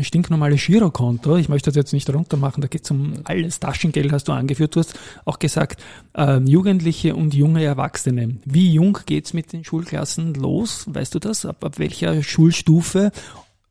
stinknormales 0.00 0.64
Girokonto. 0.64 1.36
Ich 1.36 1.50
möchte 1.50 1.68
das 1.68 1.76
jetzt 1.76 1.92
nicht 1.92 2.08
runtermachen, 2.08 2.62
da 2.62 2.66
geht 2.66 2.84
es 2.84 2.90
um 2.90 3.12
alles. 3.24 3.60
Taschengeld 3.60 4.10
hast 4.10 4.28
du 4.28 4.32
angeführt. 4.32 4.74
Du 4.74 4.80
hast 4.80 4.98
auch 5.26 5.38
gesagt, 5.38 5.82
äh, 6.16 6.38
Jugendliche 6.38 7.14
und 7.14 7.34
junge 7.34 7.62
Erwachsene. 7.62 8.38
Wie 8.46 8.72
jung 8.72 8.98
geht's 9.04 9.34
mit 9.34 9.52
den 9.52 9.64
Schulklassen 9.64 10.32
los? 10.32 10.86
Weißt 10.88 11.14
du 11.14 11.18
das? 11.18 11.44
Ab, 11.44 11.62
ab 11.62 11.78
welcher 11.78 12.22
Schulstufe? 12.22 13.12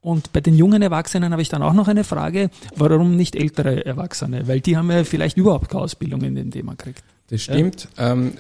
Und 0.02 0.32
bei 0.32 0.42
den 0.42 0.56
jungen 0.56 0.84
Erwachsenen 0.84 1.32
habe 1.32 1.42
ich 1.42 1.50
dann 1.50 1.64
auch 1.64 1.74
noch 1.74 1.88
eine 1.88 2.04
Frage, 2.04 2.52
warum 2.76 3.16
nicht 3.16 3.36
ältere 3.36 3.84
Erwachsene? 3.84 4.48
Weil 4.48 4.62
die 4.62 4.78
haben 4.78 4.92
ja 4.92 5.04
vielleicht 5.04 5.38
überhaupt 5.38 5.70
keine 5.70 5.86
Ausbildung 5.86 6.22
in 6.22 6.36
dem 6.36 6.52
Thema 6.52 6.76
gekriegt. 6.76 7.04
Das 7.30 7.42
stimmt. 7.42 7.88
Ja? 7.98 8.12
Ähm, 8.12 8.34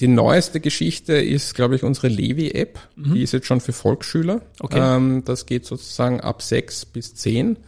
die 0.00 0.08
neueste 0.08 0.60
Geschichte 0.60 1.14
ist, 1.14 1.54
glaube 1.54 1.76
ich, 1.76 1.84
unsere 1.84 2.08
Levi-App. 2.08 2.78
Mhm. 2.96 3.14
Die 3.14 3.22
ist 3.22 3.32
jetzt 3.32 3.46
schon 3.46 3.60
für 3.60 3.72
Volksschüler. 3.72 4.42
Okay. 4.58 4.80
Ähm, 4.80 5.22
das 5.24 5.46
geht 5.46 5.66
sozusagen 5.66 6.20
ab 6.20 6.42
sechs 6.42 6.84
bis 6.84 7.14
zehn. 7.14 7.58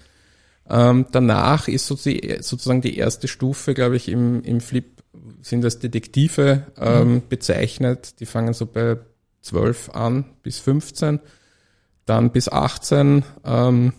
Ähm, 0.69 1.07
danach 1.12 1.69
ist 1.69 1.87
sozusagen 1.87 2.81
die 2.81 2.97
erste 2.97 3.29
Stufe, 3.29 3.75
glaube 3.75 3.97
ich, 3.97 4.09
im, 4.09 4.43
im 4.43 4.61
Flip 4.61 4.87
sind 5.41 5.62
das 5.62 5.79
Detektive 5.79 6.67
ähm, 6.77 7.15
mhm. 7.15 7.23
bezeichnet. 7.29 8.21
Die 8.21 8.27
fangen 8.27 8.53
so 8.53 8.67
bei 8.67 8.99
zwölf 9.41 9.91
an 9.91 10.25
bis 10.43 10.59
15, 10.59 11.21
dann 12.05 12.33
bis 12.33 12.49
18 12.49 13.25
ähm, 13.45 13.93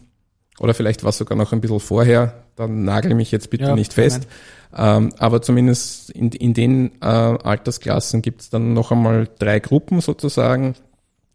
oder 0.60 0.74
vielleicht 0.74 1.04
war 1.04 1.10
es 1.10 1.18
sogar 1.18 1.38
noch 1.38 1.54
ein 1.54 1.62
bisschen 1.62 1.80
vorher. 1.80 2.47
Dann 2.58 2.84
nagel 2.84 3.14
mich 3.14 3.32
jetzt 3.32 3.50
bitte 3.50 3.66
ja, 3.66 3.76
nicht 3.76 3.94
fest. 3.94 4.28
Ähm, 4.76 5.14
aber 5.18 5.42
zumindest 5.42 6.10
in, 6.10 6.32
in 6.32 6.54
den 6.54 6.92
äh, 7.02 7.06
Altersklassen 7.06 8.22
gibt 8.22 8.42
es 8.42 8.50
dann 8.50 8.74
noch 8.74 8.92
einmal 8.92 9.30
drei 9.40 9.60
Gruppen 9.60 10.02
sozusagen 10.02 10.76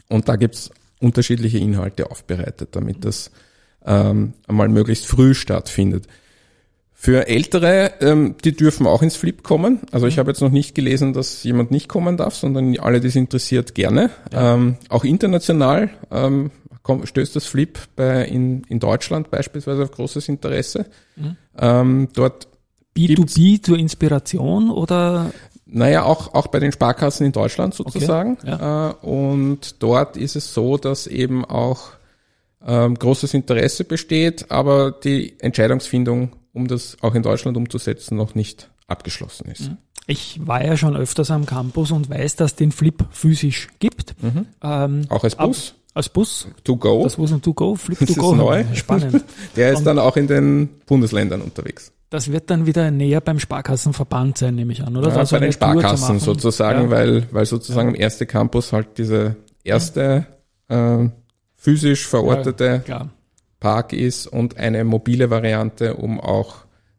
und 0.08 0.28
da 0.28 0.36
gibt 0.36 0.56
es 0.56 0.70
unterschiedliche 1.00 1.58
Inhalte 1.58 2.10
aufbereitet, 2.10 2.70
damit 2.72 3.04
das 3.04 3.30
ähm, 3.84 4.34
einmal 4.46 4.68
möglichst 4.68 5.06
früh 5.06 5.34
stattfindet. 5.34 6.06
Für 6.92 7.26
Ältere, 7.26 7.94
ähm, 8.00 8.36
die 8.44 8.54
dürfen 8.54 8.86
auch 8.86 9.02
ins 9.02 9.16
Flip 9.16 9.42
kommen. 9.42 9.80
Also 9.90 10.06
ich 10.06 10.16
mhm. 10.16 10.20
habe 10.20 10.30
jetzt 10.30 10.40
noch 10.40 10.52
nicht 10.52 10.74
gelesen, 10.74 11.12
dass 11.12 11.42
jemand 11.42 11.72
nicht 11.72 11.88
kommen 11.88 12.16
darf, 12.16 12.36
sondern 12.36 12.78
alle, 12.78 13.00
die 13.00 13.08
es 13.08 13.16
interessiert, 13.16 13.74
gerne. 13.74 14.10
Ja. 14.32 14.54
Ähm, 14.54 14.76
auch 14.88 15.02
international 15.02 15.90
ähm, 16.12 16.52
kommt, 16.82 17.08
stößt 17.08 17.36
das 17.36 17.46
Flip 17.46 17.78
bei 17.96 18.24
in, 18.24 18.64
in 18.64 18.80
Deutschland 18.80 19.30
beispielsweise 19.30 19.82
auf 19.82 19.90
großes 19.92 20.28
Interesse. 20.28 20.86
Mhm. 21.16 21.36
Ähm, 21.58 22.08
dort 22.14 22.48
B2B 22.96 23.62
zur 23.62 23.78
Inspiration 23.78 24.70
oder? 24.70 25.32
Naja, 25.64 26.04
auch, 26.04 26.34
auch 26.34 26.48
bei 26.48 26.60
den 26.60 26.72
Sparkassen 26.72 27.24
in 27.24 27.32
Deutschland 27.32 27.74
sozusagen. 27.74 28.36
Okay, 28.42 28.50
ja. 28.50 28.90
Äh, 28.90 28.94
und 29.06 29.82
dort 29.82 30.16
ist 30.16 30.36
es 30.36 30.52
so, 30.52 30.76
dass 30.76 31.06
eben 31.06 31.44
auch 31.44 31.92
ähm, 32.66 32.94
großes 32.94 33.32
Interesse 33.34 33.84
besteht, 33.84 34.50
aber 34.50 34.92
die 34.92 35.40
Entscheidungsfindung, 35.40 36.36
um 36.52 36.68
das 36.68 36.96
auch 37.00 37.14
in 37.14 37.22
Deutschland 37.22 37.56
umzusetzen, 37.56 38.16
noch 38.16 38.34
nicht 38.34 38.70
abgeschlossen 38.86 39.50
ist. 39.50 39.70
Mhm. 39.70 39.78
Ich 40.06 40.40
war 40.44 40.64
ja 40.64 40.76
schon 40.76 40.96
öfters 40.96 41.30
am 41.30 41.46
Campus 41.46 41.92
und 41.92 42.10
weiß, 42.10 42.36
dass 42.36 42.56
den 42.56 42.72
Flip 42.72 43.04
physisch 43.10 43.68
gibt. 43.78 44.20
Mhm. 44.22 44.46
Ähm, 44.62 45.06
auch 45.08 45.24
als 45.24 45.36
Bus? 45.36 45.74
Als 45.94 46.08
Bus? 46.08 46.48
To 46.64 46.76
go. 46.76 47.04
Das 47.04 47.18
was 47.18 47.32
ein 47.32 47.42
To 47.42 47.52
go, 47.52 47.74
Flip 47.74 47.98
das 47.98 48.08
to 48.08 48.20
go. 48.20 48.32
Ist 48.32 48.38
neu. 48.38 48.64
Spannend. 48.74 49.24
Der 49.56 49.72
ist 49.72 49.80
und 49.80 49.84
dann 49.84 49.98
auch 49.98 50.16
in 50.16 50.26
den 50.26 50.68
Bundesländern 50.86 51.42
unterwegs. 51.42 51.92
Das 52.08 52.30
wird 52.30 52.50
dann 52.50 52.66
wieder 52.66 52.90
näher 52.90 53.20
beim 53.20 53.38
Sparkassenverband 53.38 54.38
sein, 54.38 54.54
nehme 54.54 54.72
ich 54.72 54.82
an, 54.82 54.96
oder? 54.96 55.08
Ja, 55.08 55.16
also 55.16 55.36
bei 55.36 55.40
den 55.40 55.52
Sparkassen 55.52 56.18
sozusagen, 56.18 56.84
ja. 56.84 56.90
weil, 56.90 57.26
weil 57.30 57.46
sozusagen 57.46 57.90
ja. 57.90 57.94
im 57.94 58.00
ersten 58.00 58.26
Campus 58.26 58.72
halt 58.72 58.98
diese 58.98 59.36
erste 59.64 60.26
äh, 60.68 61.08
physisch 61.56 62.06
verortete 62.06 62.84
Park 63.60 63.92
ist 63.92 64.26
und 64.26 64.56
eine 64.56 64.84
mobile 64.84 65.30
Variante, 65.30 65.94
um 65.94 66.20
auch 66.20 66.56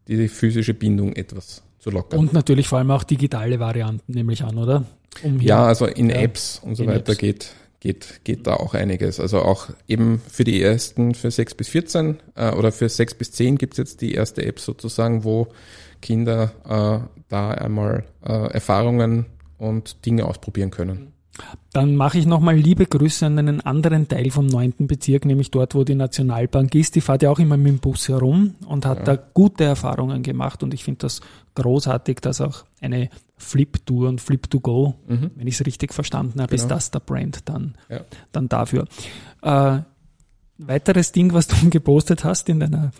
die 0.07 0.27
physische 0.27 0.73
Bindung 0.73 1.13
etwas 1.13 1.63
zu 1.79 1.91
lockern. 1.91 2.19
Und 2.19 2.33
natürlich 2.33 2.67
vor 2.67 2.79
allem 2.79 2.91
auch 2.91 3.03
digitale 3.03 3.59
Varianten, 3.59 4.13
nehme 4.13 4.33
ich 4.33 4.43
an, 4.43 4.57
oder? 4.57 4.83
Um 5.21 5.39
ja, 5.39 5.65
also 5.65 5.85
in 5.85 6.09
Apps 6.09 6.59
und 6.63 6.75
so 6.75 6.87
weiter 6.87 7.11
Apps. 7.11 7.17
geht 7.19 7.55
geht, 7.83 8.21
geht 8.23 8.47
da 8.47 8.55
auch 8.55 8.73
einiges. 8.73 9.19
Also 9.19 9.41
auch 9.41 9.67
eben 9.89 10.21
für 10.31 10.45
die 10.45 10.61
ersten, 10.61 11.13
für 11.13 11.29
6 11.29 11.55
bis 11.55 11.67
14 11.67 12.17
äh, 12.35 12.51
oder 12.51 12.71
für 12.71 12.87
6 12.87 13.15
bis 13.15 13.33
10 13.33 13.57
gibt 13.57 13.73
es 13.73 13.77
jetzt 13.77 14.01
die 14.01 14.13
erste 14.13 14.45
App 14.45 14.59
sozusagen, 14.59 15.25
wo 15.25 15.49
Kinder 16.01 16.53
äh, 16.65 17.05
da 17.27 17.51
einmal 17.51 18.05
äh, 18.25 18.53
Erfahrungen 18.53 19.25
und 19.57 20.05
Dinge 20.05 20.25
ausprobieren 20.25 20.71
können. 20.71 21.12
Dann 21.71 21.95
mache 21.95 22.19
ich 22.19 22.27
nochmal 22.27 22.55
liebe 22.55 22.85
Grüße 22.85 23.25
an 23.25 23.39
einen 23.39 23.61
anderen 23.61 24.07
Teil 24.07 24.29
vom 24.29 24.45
neunten 24.45 24.85
Bezirk, 24.85 25.25
nämlich 25.25 25.49
dort, 25.49 25.73
wo 25.73 25.83
die 25.83 25.95
Nationalbank 25.95 26.75
ist. 26.75 26.95
Die 26.95 27.01
fährt 27.01 27.23
ja 27.23 27.31
auch 27.31 27.39
immer 27.39 27.57
mit 27.57 27.73
dem 27.73 27.79
Bus 27.79 28.07
herum 28.07 28.53
und 28.67 28.85
hat 28.85 28.99
ja. 28.99 29.15
da 29.15 29.23
gute 29.33 29.63
Erfahrungen 29.63 30.21
gemacht. 30.21 30.61
Und 30.61 30.73
ich 30.73 30.83
finde 30.83 30.99
das 30.99 31.21
großartig, 31.55 32.19
dass 32.19 32.39
auch 32.39 32.65
eine 32.81 33.09
Flip-Tour 33.37 34.09
und 34.09 34.21
Flip-to-Go, 34.21 34.95
mhm. 35.07 35.31
wenn 35.35 35.47
ich 35.47 35.55
es 35.55 35.65
richtig 35.65 35.93
verstanden 35.93 36.39
habe, 36.39 36.51
genau. 36.51 36.63
ist 36.63 36.69
das 36.69 36.91
der 36.91 36.99
Brand 36.99 37.49
dann, 37.49 37.75
ja. 37.89 38.01
dann 38.31 38.47
dafür. 38.47 38.85
Äh, 39.41 39.79
weiteres 40.59 41.11
Ding, 41.11 41.33
was 41.33 41.47
du 41.47 41.55
gepostet 41.71 42.23
hast 42.23 42.47
in 42.49 42.59
deiner, 42.59 42.91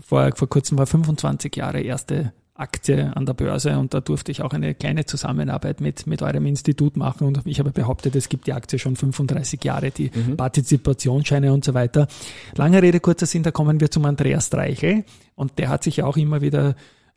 vor, 0.00 0.30
vor 0.34 0.48
kurzem 0.48 0.76
war 0.76 0.86
25 0.86 1.54
Jahre 1.54 1.80
erste 1.80 2.32
Aktie 2.56 3.14
an 3.14 3.26
der 3.26 3.34
Börse 3.34 3.78
und 3.78 3.94
da 3.94 4.00
durfte 4.00 4.32
ich 4.32 4.42
auch 4.42 4.52
eine 4.52 4.74
kleine 4.74 5.04
Zusammenarbeit 5.04 5.80
mit, 5.80 6.06
mit 6.06 6.22
eurem 6.22 6.46
Institut 6.46 6.96
machen 6.96 7.26
und 7.26 7.42
ich 7.44 7.58
habe 7.58 7.70
behauptet, 7.70 8.16
es 8.16 8.28
gibt 8.28 8.46
die 8.46 8.52
Aktie 8.52 8.78
schon 8.78 8.96
35 8.96 9.62
Jahre, 9.62 9.90
die 9.90 10.10
mhm. 10.14 10.36
Partizipationsscheine 10.36 11.52
und 11.52 11.64
so 11.64 11.74
weiter. 11.74 12.08
Lange 12.54 12.82
Rede, 12.82 13.00
kurzer 13.00 13.26
Sinn, 13.26 13.42
da 13.42 13.50
kommen 13.50 13.80
wir 13.80 13.90
zum 13.90 14.04
Andreas 14.04 14.46
Streichel 14.46 15.04
und 15.34 15.58
der 15.58 15.68
hat 15.68 15.84
sich 15.84 16.02
auch 16.02 16.16
immer 16.16 16.40
wieder 16.40 16.76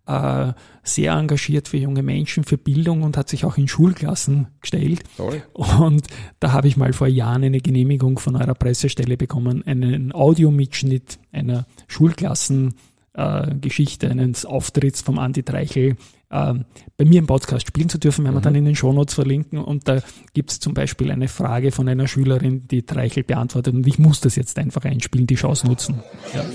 äh, 0.10 0.54
sehr 0.84 1.14
engagiert 1.14 1.68
für 1.68 1.78
junge 1.78 2.02
Menschen, 2.02 2.44
für 2.44 2.58
Bildung 2.58 3.04
und 3.04 3.16
hat 3.16 3.30
sich 3.30 3.46
auch 3.46 3.58
in 3.58 3.68
Schulklassen 3.68 4.48
gestellt. 4.60 5.04
Toll. 5.18 5.44
Und 5.54 6.08
da 6.40 6.52
habe 6.52 6.68
ich 6.68 6.78
mal 6.78 6.94
vor 6.94 7.08
Jahren 7.08 7.44
eine 7.44 7.62
Genehmigung 7.62 8.18
von 8.18 8.36
eurer 8.36 8.56
Pressestelle 8.56 9.18
bekommen, 9.18 9.66
einen 9.68 10.12
Audiomitschnitt 10.12 11.20
einer 11.32 11.68
Schulklassen 11.88 12.74
äh, 13.20 13.56
Geschichte 13.56 14.10
eines 14.10 14.46
Auftritts 14.46 15.02
vom 15.02 15.20
Andi 15.20 15.44
Treichel 15.44 15.98
äh, 16.30 16.54
bei 16.98 17.06
mir 17.06 17.20
im 17.20 17.28
Podcast 17.28 17.68
spielen 17.68 17.90
zu 17.90 17.98
dürfen, 17.98 18.24
werden 18.24 18.36
wir 18.36 18.40
mhm. 18.40 18.44
dann 18.44 18.56
in 18.56 18.66
den 18.66 18.76
Shownotes 18.76 19.16
verlinken. 19.16 19.60
Und 19.60 19.88
da 19.88 20.02
gibt 20.34 20.52
es 20.52 20.60
zum 20.60 20.74
Beispiel 20.74 21.12
eine 21.12 21.28
Frage 21.28 21.72
von 21.72 21.88
einer 21.88 22.08
Schülerin, 22.08 22.68
die 22.68 22.84
Treichel 22.84 23.24
beantwortet. 23.24 23.74
Und 23.74 23.88
ich 23.88 24.00
muss 24.00 24.22
das 24.22 24.36
jetzt 24.36 24.58
einfach 24.58 24.86
einspielen, 24.86 25.28
die 25.28 25.36
Chance 25.36 25.68
nutzen. 25.68 26.02
Ja. 26.34 26.46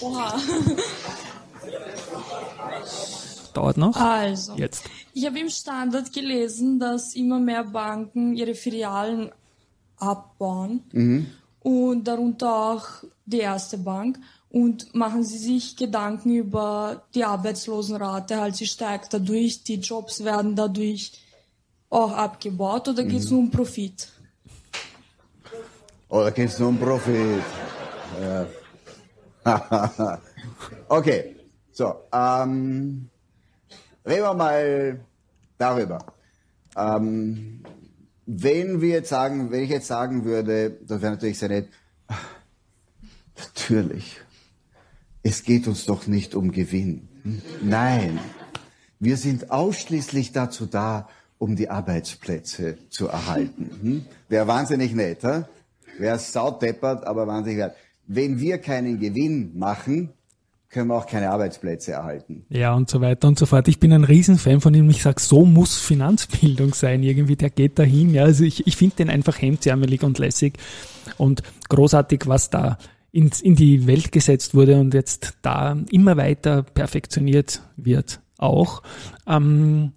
Oha 0.00 0.34
dauert 3.56 3.76
noch. 3.76 3.96
Also, 3.96 4.54
jetzt. 4.56 4.84
Ich 5.12 5.26
habe 5.26 5.38
im 5.38 5.48
Standard 5.48 6.12
gelesen, 6.12 6.78
dass 6.78 7.14
immer 7.14 7.40
mehr 7.40 7.64
Banken 7.64 8.34
ihre 8.34 8.54
Filialen 8.54 9.30
abbauen 9.98 10.82
mhm. 10.92 11.26
und 11.60 12.04
darunter 12.04 12.54
auch 12.54 12.86
die 13.24 13.38
erste 13.38 13.78
Bank. 13.78 14.18
Und 14.56 14.94
machen 14.94 15.22
Sie 15.22 15.36
sich 15.36 15.76
Gedanken 15.76 16.34
über 16.34 17.02
die 17.14 17.24
Arbeitslosenrate, 17.24 18.40
halt 18.40 18.56
sie 18.56 18.64
steigt 18.64 19.12
dadurch, 19.12 19.64
die 19.64 19.74
Jobs 19.74 20.24
werden 20.24 20.56
dadurch 20.56 21.12
auch 21.90 22.12
abgebaut 22.12 22.88
oder 22.88 23.04
geht 23.04 23.20
es 23.20 23.26
mhm. 23.26 23.36
nur 23.36 23.40
um 23.40 23.50
Profit? 23.50 24.08
Oder 26.08 26.30
geht 26.30 26.48
es 26.48 26.58
nur 26.58 26.70
um 26.70 26.78
Profit? 26.78 27.42
Ja. 28.18 28.46
okay, 30.88 31.36
so, 31.70 31.94
ähm, 32.10 33.10
Reden 34.06 34.22
wir 34.22 34.34
mal 34.34 35.00
darüber. 35.58 35.98
Ähm, 36.76 37.62
wenn 38.24 38.80
wir 38.80 38.88
jetzt 38.88 39.10
sagen, 39.10 39.50
wenn 39.50 39.64
ich 39.64 39.70
jetzt 39.70 39.88
sagen 39.88 40.24
würde, 40.24 40.78
das 40.86 41.02
wäre 41.02 41.12
natürlich 41.12 41.38
sehr 41.38 41.50
nett, 41.50 41.68
natürlich, 43.36 44.20
es 45.26 45.42
geht 45.42 45.66
uns 45.66 45.86
doch 45.86 46.06
nicht 46.06 46.36
um 46.36 46.52
Gewinn. 46.52 47.08
Nein, 47.60 48.20
wir 49.00 49.16
sind 49.16 49.50
ausschließlich 49.50 50.30
dazu 50.30 50.66
da, 50.66 51.08
um 51.38 51.56
die 51.56 51.68
Arbeitsplätze 51.68 52.78
zu 52.90 53.08
erhalten. 53.08 53.70
Hm? 53.82 54.04
Wäre 54.28 54.46
wahnsinnig 54.46 54.94
nett, 54.94 55.24
wäre 55.98 56.18
saudeppert, 56.20 57.04
aber 57.04 57.26
wahnsinnig 57.26 57.58
wert. 57.58 57.76
Wenn 58.06 58.38
wir 58.38 58.58
keinen 58.58 59.00
Gewinn 59.00 59.58
machen, 59.58 60.10
können 60.68 60.88
wir 60.88 60.94
auch 60.94 61.08
keine 61.08 61.30
Arbeitsplätze 61.30 61.92
erhalten. 61.92 62.46
Ja, 62.48 62.74
und 62.74 62.88
so 62.88 63.00
weiter 63.00 63.26
und 63.26 63.36
so 63.36 63.46
fort. 63.46 63.66
Ich 63.66 63.80
bin 63.80 63.92
ein 63.92 64.04
Riesenfan 64.04 64.60
von 64.60 64.74
ihm. 64.74 64.88
Ich 64.90 65.02
sage, 65.02 65.20
so 65.20 65.44
muss 65.44 65.76
Finanzbildung 65.76 66.72
sein. 66.72 67.02
Irgendwie, 67.02 67.34
der 67.34 67.50
geht 67.50 67.80
dahin. 67.80 68.14
Ja, 68.14 68.22
also 68.22 68.44
ich, 68.44 68.64
ich 68.68 68.76
finde 68.76 68.96
den 68.96 69.10
einfach 69.10 69.40
hemdsärmelig 69.42 70.04
und 70.04 70.20
lässig 70.20 70.54
und 71.18 71.42
großartig, 71.68 72.28
was 72.28 72.48
da 72.50 72.78
in, 73.16 73.30
in 73.42 73.56
die 73.56 73.86
Welt 73.86 74.12
gesetzt 74.12 74.54
wurde 74.54 74.78
und 74.78 74.92
jetzt 74.92 75.38
da 75.40 75.74
immer 75.90 76.18
weiter 76.18 76.62
perfektioniert 76.62 77.62
wird 77.76 78.20
auch. 78.36 78.82
Ähm, 79.26 79.92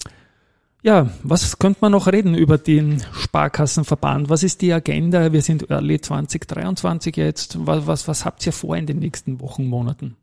ja, 0.82 1.10
was 1.24 1.60
könnte 1.60 1.80
man 1.82 1.92
noch 1.92 2.08
reden 2.08 2.34
über 2.34 2.58
den 2.58 3.04
Sparkassenverband? 3.12 4.30
Was 4.30 4.44
ist 4.44 4.62
die 4.62 4.72
Agenda? 4.72 5.34
Wir 5.34 5.42
sind 5.42 5.70
early 5.70 6.00
2023 6.00 7.18
jetzt. 7.18 7.58
Was, 7.68 7.86
was, 7.88 8.08
was 8.08 8.24
habt 8.24 8.46
ihr 8.46 8.54
vor 8.54 8.78
in 8.78 8.86
den 8.86 9.00
nächsten 9.00 9.42
Wochen, 9.42 9.68
Monaten? 9.68 10.16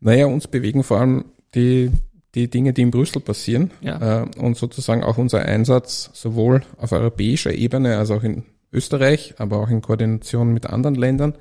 Naja, 0.00 0.26
uns 0.26 0.48
bewegen 0.48 0.82
vor 0.82 0.98
allem 0.98 1.26
die, 1.54 1.92
die 2.34 2.50
Dinge, 2.50 2.72
die 2.72 2.82
in 2.82 2.90
Brüssel 2.90 3.22
passieren 3.22 3.70
ja. 3.80 4.22
äh, 4.22 4.28
und 4.36 4.56
sozusagen 4.56 5.04
auch 5.04 5.16
unser 5.16 5.42
Einsatz 5.42 6.10
sowohl 6.12 6.62
auf 6.76 6.90
europäischer 6.90 7.52
Ebene 7.52 7.96
als 7.96 8.10
auch 8.10 8.24
in 8.24 8.42
Österreich, 8.72 9.34
aber 9.38 9.58
auch 9.58 9.70
in 9.70 9.80
Koordination 9.80 10.52
mit 10.52 10.66
anderen 10.66 10.96
Ländern, 10.96 11.34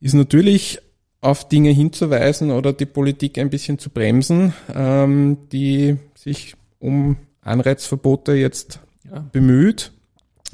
ist 0.00 0.14
natürlich 0.14 0.80
auf 1.20 1.48
Dinge 1.48 1.70
hinzuweisen 1.70 2.50
oder 2.50 2.72
die 2.72 2.86
Politik 2.86 3.38
ein 3.38 3.50
bisschen 3.50 3.78
zu 3.78 3.90
bremsen, 3.90 4.54
ähm, 4.74 5.38
die 5.52 5.98
sich 6.14 6.54
um 6.78 7.18
Anreizverbote 7.42 8.32
jetzt 8.32 8.80
ja. 9.10 9.20
bemüht, 9.32 9.92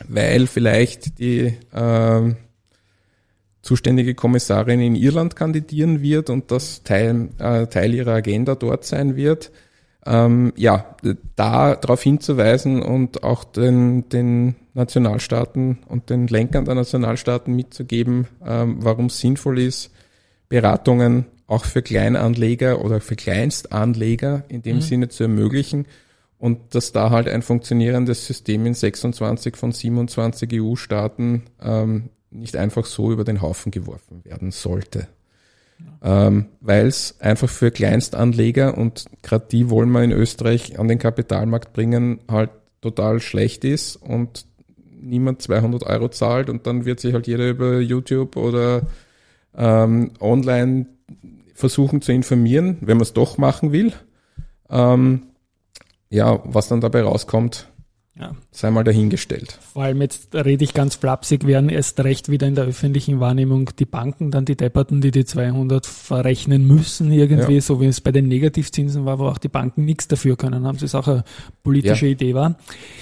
weil 0.08 0.46
vielleicht 0.46 1.18
die 1.20 1.54
äh, 1.72 2.34
zuständige 3.62 4.14
Kommissarin 4.14 4.80
in 4.80 4.94
Irland 4.94 5.36
kandidieren 5.36 6.02
wird 6.02 6.30
und 6.30 6.50
das 6.50 6.82
Teil, 6.82 7.28
äh, 7.38 7.66
Teil 7.66 7.94
ihrer 7.94 8.14
Agenda 8.14 8.54
dort 8.54 8.84
sein 8.84 9.16
wird. 9.16 9.50
Ähm, 10.06 10.52
ja, 10.56 10.96
da 11.34 11.74
darauf 11.74 12.00
hinzuweisen 12.00 12.80
und 12.80 13.24
auch 13.24 13.44
den, 13.44 14.08
den 14.08 14.54
Nationalstaaten 14.74 15.78
und 15.88 16.10
den 16.10 16.28
Lenkern 16.28 16.64
der 16.64 16.76
Nationalstaaten 16.76 17.54
mitzugeben, 17.54 18.28
ähm, 18.44 18.76
warum 18.80 19.06
es 19.06 19.18
sinnvoll 19.18 19.58
ist, 19.58 19.90
Beratungen 20.48 21.26
auch 21.48 21.64
für 21.64 21.82
Kleinanleger 21.82 22.84
oder 22.84 23.00
für 23.00 23.16
Kleinstanleger 23.16 24.44
in 24.48 24.62
dem 24.62 24.76
mhm. 24.76 24.80
Sinne 24.82 25.08
zu 25.08 25.24
ermöglichen 25.24 25.86
und 26.38 26.74
dass 26.74 26.92
da 26.92 27.10
halt 27.10 27.28
ein 27.28 27.42
funktionierendes 27.42 28.26
System 28.26 28.66
in 28.66 28.74
26 28.74 29.56
von 29.56 29.72
27 29.72 30.60
EU-Staaten 30.60 31.42
ähm, 31.62 32.10
nicht 32.30 32.56
einfach 32.56 32.84
so 32.84 33.12
über 33.12 33.24
den 33.24 33.40
Haufen 33.40 33.72
geworfen 33.72 34.24
werden 34.24 34.50
sollte. 34.50 35.08
Ähm, 36.02 36.46
Weil 36.60 36.86
es 36.86 37.20
einfach 37.20 37.48
für 37.48 37.70
Kleinstanleger 37.70 38.76
und 38.76 39.06
gerade 39.22 39.46
die 39.50 39.70
wollen 39.70 39.90
wir 39.90 40.02
in 40.02 40.12
Österreich 40.12 40.78
an 40.78 40.88
den 40.88 40.98
Kapitalmarkt 40.98 41.72
bringen, 41.72 42.20
halt 42.28 42.50
total 42.80 43.20
schlecht 43.20 43.64
ist 43.64 43.96
und 43.96 44.46
niemand 45.00 45.42
200 45.42 45.84
Euro 45.84 46.08
zahlt 46.08 46.50
und 46.50 46.66
dann 46.66 46.84
wird 46.84 47.00
sich 47.00 47.14
halt 47.14 47.26
jeder 47.26 47.48
über 47.48 47.80
YouTube 47.80 48.36
oder 48.36 48.82
ähm, 49.56 50.12
online 50.20 50.86
versuchen 51.54 52.02
zu 52.02 52.12
informieren, 52.12 52.76
wenn 52.80 52.98
man 52.98 53.02
es 53.02 53.12
doch 53.12 53.38
machen 53.38 53.72
will. 53.72 53.92
Ähm, 54.68 55.22
ja, 56.10 56.40
was 56.44 56.68
dann 56.68 56.80
dabei 56.80 57.02
rauskommt, 57.02 57.68
ja. 58.18 58.34
sei 58.50 58.70
mal 58.70 58.84
dahingestellt. 58.84 59.58
Vor 59.72 59.82
allem 59.82 60.00
jetzt 60.00 60.34
rede 60.34 60.64
ich 60.64 60.72
ganz 60.72 60.94
flapsig, 60.94 61.46
werden 61.46 61.68
erst 61.68 62.00
recht 62.00 62.30
wieder 62.30 62.46
in 62.46 62.54
der 62.54 62.64
öffentlichen 62.64 63.20
Wahrnehmung 63.20 63.70
die 63.78 63.84
Banken 63.84 64.30
dann 64.30 64.44
die 64.44 64.56
Depperten, 64.56 65.00
die 65.00 65.10
die 65.10 65.24
200 65.24 65.86
verrechnen 65.86 66.66
müssen 66.66 67.12
irgendwie, 67.12 67.56
ja. 67.56 67.60
so 67.60 67.80
wie 67.80 67.86
es 67.86 68.00
bei 68.00 68.12
den 68.12 68.28
Negativzinsen 68.28 69.04
war, 69.04 69.18
wo 69.18 69.26
auch 69.26 69.38
die 69.38 69.48
Banken 69.48 69.84
nichts 69.84 70.08
dafür 70.08 70.36
können 70.36 70.66
haben. 70.66 70.78
Das 70.78 70.94
auch 70.94 71.08
eine 71.08 71.24
politische 71.62 72.06
ja. 72.06 72.12
Idee 72.12 72.34
war. 72.34 72.56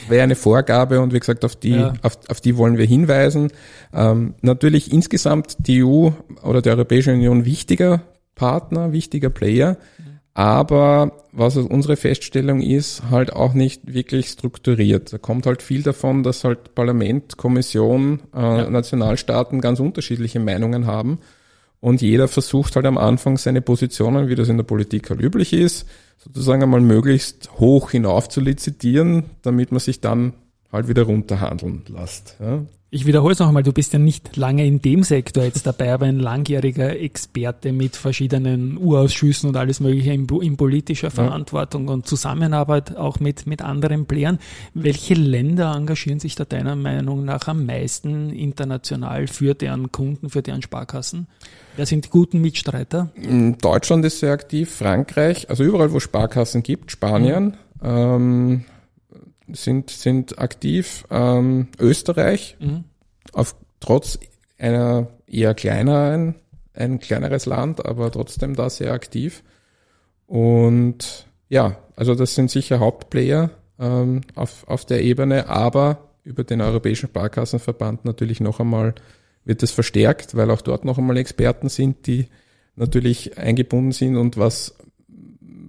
Wäre 0.09 0.25
eine 0.25 0.35
Vorgabe 0.35 1.01
und 1.01 1.13
wie 1.13 1.21
gesagt, 1.21 1.45
auf 1.45 1.55
die, 1.55 1.71
ja. 1.71 1.93
auf, 2.03 2.19
auf 2.29 2.41
die 2.41 2.57
wollen 2.57 2.77
wir 2.77 2.87
hinweisen. 2.87 3.53
Ähm, 3.93 4.35
natürlich 4.43 4.93
insgesamt 4.93 5.57
die 5.59 5.85
EU 5.85 6.11
oder 6.43 6.61
die 6.61 6.71
Europäische 6.71 7.13
Union 7.13 7.45
wichtiger 7.45 8.03
Partner, 8.35 8.93
wichtiger 8.93 9.31
Player. 9.31 9.77
Aber 10.35 11.13
was 11.31 11.57
unsere 11.57 11.97
Feststellung 11.97 12.61
ist, 12.61 13.05
halt 13.09 13.33
auch 13.33 13.55
nicht 13.55 13.95
wirklich 13.95 14.29
strukturiert. 14.29 15.13
Da 15.13 15.19
kommt 15.19 15.47
halt 15.47 15.63
viel 15.63 15.83
davon, 15.83 16.25
dass 16.25 16.43
halt 16.43 16.75
Parlament, 16.75 17.37
Kommission, 17.37 18.21
äh, 18.35 18.41
ja. 18.41 18.71
Nationalstaaten 18.71 19.61
ganz 19.61 19.79
unterschiedliche 19.79 20.41
Meinungen 20.41 20.87
haben. 20.87 21.21
Und 21.79 22.03
jeder 22.03 22.27
versucht 22.29 22.75
halt 22.75 22.87
am 22.87 22.99
Anfang 22.99 23.37
seine 23.37 23.61
Positionen, 23.61 24.29
wie 24.29 24.35
das 24.35 24.49
in 24.49 24.57
der 24.57 24.65
Politik 24.65 25.11
halt 25.11 25.21
üblich 25.21 25.53
ist, 25.53 25.87
sozusagen 26.19 26.63
einmal 26.63 26.81
möglichst 26.81 27.51
hoch 27.59 27.91
hinauf 27.91 28.29
zu 28.29 28.41
lizitieren, 28.41 29.25
damit 29.43 29.71
man 29.71 29.81
sich 29.81 30.01
dann 30.01 30.33
halt 30.73 30.89
wieder 30.89 31.03
runterhandeln 31.03 31.83
lässt. 31.89 32.37
Ja. 32.41 32.63
Ich 32.95 33.07
wiederhole 33.07 33.33
es 33.33 33.41
noch 33.41 33.49
einmal, 33.49 33.65
du 33.65 33.73
bist 33.73 33.93
ja 33.93 33.99
nicht 33.99 34.37
lange 34.37 34.65
in 34.65 34.81
dem 34.81 35.03
Sektor 35.03 35.43
jetzt 35.43 35.67
dabei, 35.67 35.93
aber 35.93 36.07
ein 36.07 36.21
langjähriger 36.21 36.97
Experte 36.97 37.73
mit 37.73 37.97
verschiedenen 37.97 38.79
Urausschüssen 38.79 39.49
und 39.49 39.57
alles 39.57 39.81
Mögliche 39.81 40.13
in, 40.13 40.29
in 40.29 40.57
politischer 40.57 41.11
Verantwortung 41.11 41.89
und 41.89 42.07
Zusammenarbeit 42.07 42.97
auch 42.97 43.19
mit, 43.19 43.49
mit 43.49 43.63
anderen 43.63 44.07
Playern. 44.07 44.39
Welche 44.75 45.15
Länder 45.15 45.75
engagieren 45.75 46.21
sich 46.21 46.37
da 46.37 46.45
deiner 46.45 46.77
Meinung 46.77 47.25
nach 47.25 47.49
am 47.49 47.67
meisten 47.67 48.31
international 48.31 49.27
für 49.27 49.55
deren 49.55 49.91
Kunden, 49.91 50.31
für 50.31 50.43
deren 50.43 50.63
Sparkassen? 50.63 51.27
Wer 51.75 51.87
sind 51.87 52.05
die 52.05 52.11
guten 52.11 52.41
Mitstreiter? 52.41 53.11
Deutschland 53.61 54.05
ist 54.05 54.21
sehr 54.21 54.31
aktiv, 54.31 54.71
Frankreich, 54.71 55.51
also 55.51 55.65
überall, 55.65 55.93
wo 55.93 55.99
Sparkassen 55.99 56.63
gibt, 56.63 56.93
Spanien. 56.93 57.57
Mhm. 57.83 57.89
Ähm, 57.89 58.65
sind, 59.53 59.91
sind 59.91 60.39
aktiv. 60.39 61.05
Ähm, 61.11 61.69
Österreich, 61.79 62.57
mhm. 62.61 62.85
auf, 63.33 63.57
trotz 63.81 64.19
einer 64.59 65.09
eher 65.27 65.55
kleineren, 65.55 66.37
ein 66.75 66.99
kleineres 67.01 67.47
Land, 67.47 67.85
aber 67.85 68.11
trotzdem 68.11 68.55
da 68.55 68.71
sehr 68.71 68.93
aktiv. 68.93 69.43
Und 70.27 71.27
ja, 71.49 71.77
also 71.97 72.15
das 72.15 72.35
sind 72.35 72.51
sicher 72.51 72.81
Hauptplayer 72.81 73.51
ähm, 73.79 74.23
auf, 74.35 74.67
auf 74.67 74.85
der 74.85 75.03
Ebene, 75.03 75.49
aber 75.49 76.11
über 76.25 76.45
den 76.45 76.61
Europäischen 76.61 77.09
Sparkassenverband 77.09 78.05
natürlich 78.05 78.41
noch 78.41 78.61
einmal 78.61 78.95
wird 79.45 79.63
es 79.63 79.71
verstärkt, 79.71 80.35
weil 80.37 80.51
auch 80.51 80.63
dort 80.63 80.85
noch 80.85 80.99
einmal 80.99 81.19
Experten 81.19 81.69
sind, 81.69 82.07
die 82.07 82.29
natürlich 82.77 83.39
eingebunden 83.39 83.93
sind 83.93 84.17
und 84.17 84.39
was 84.39 84.75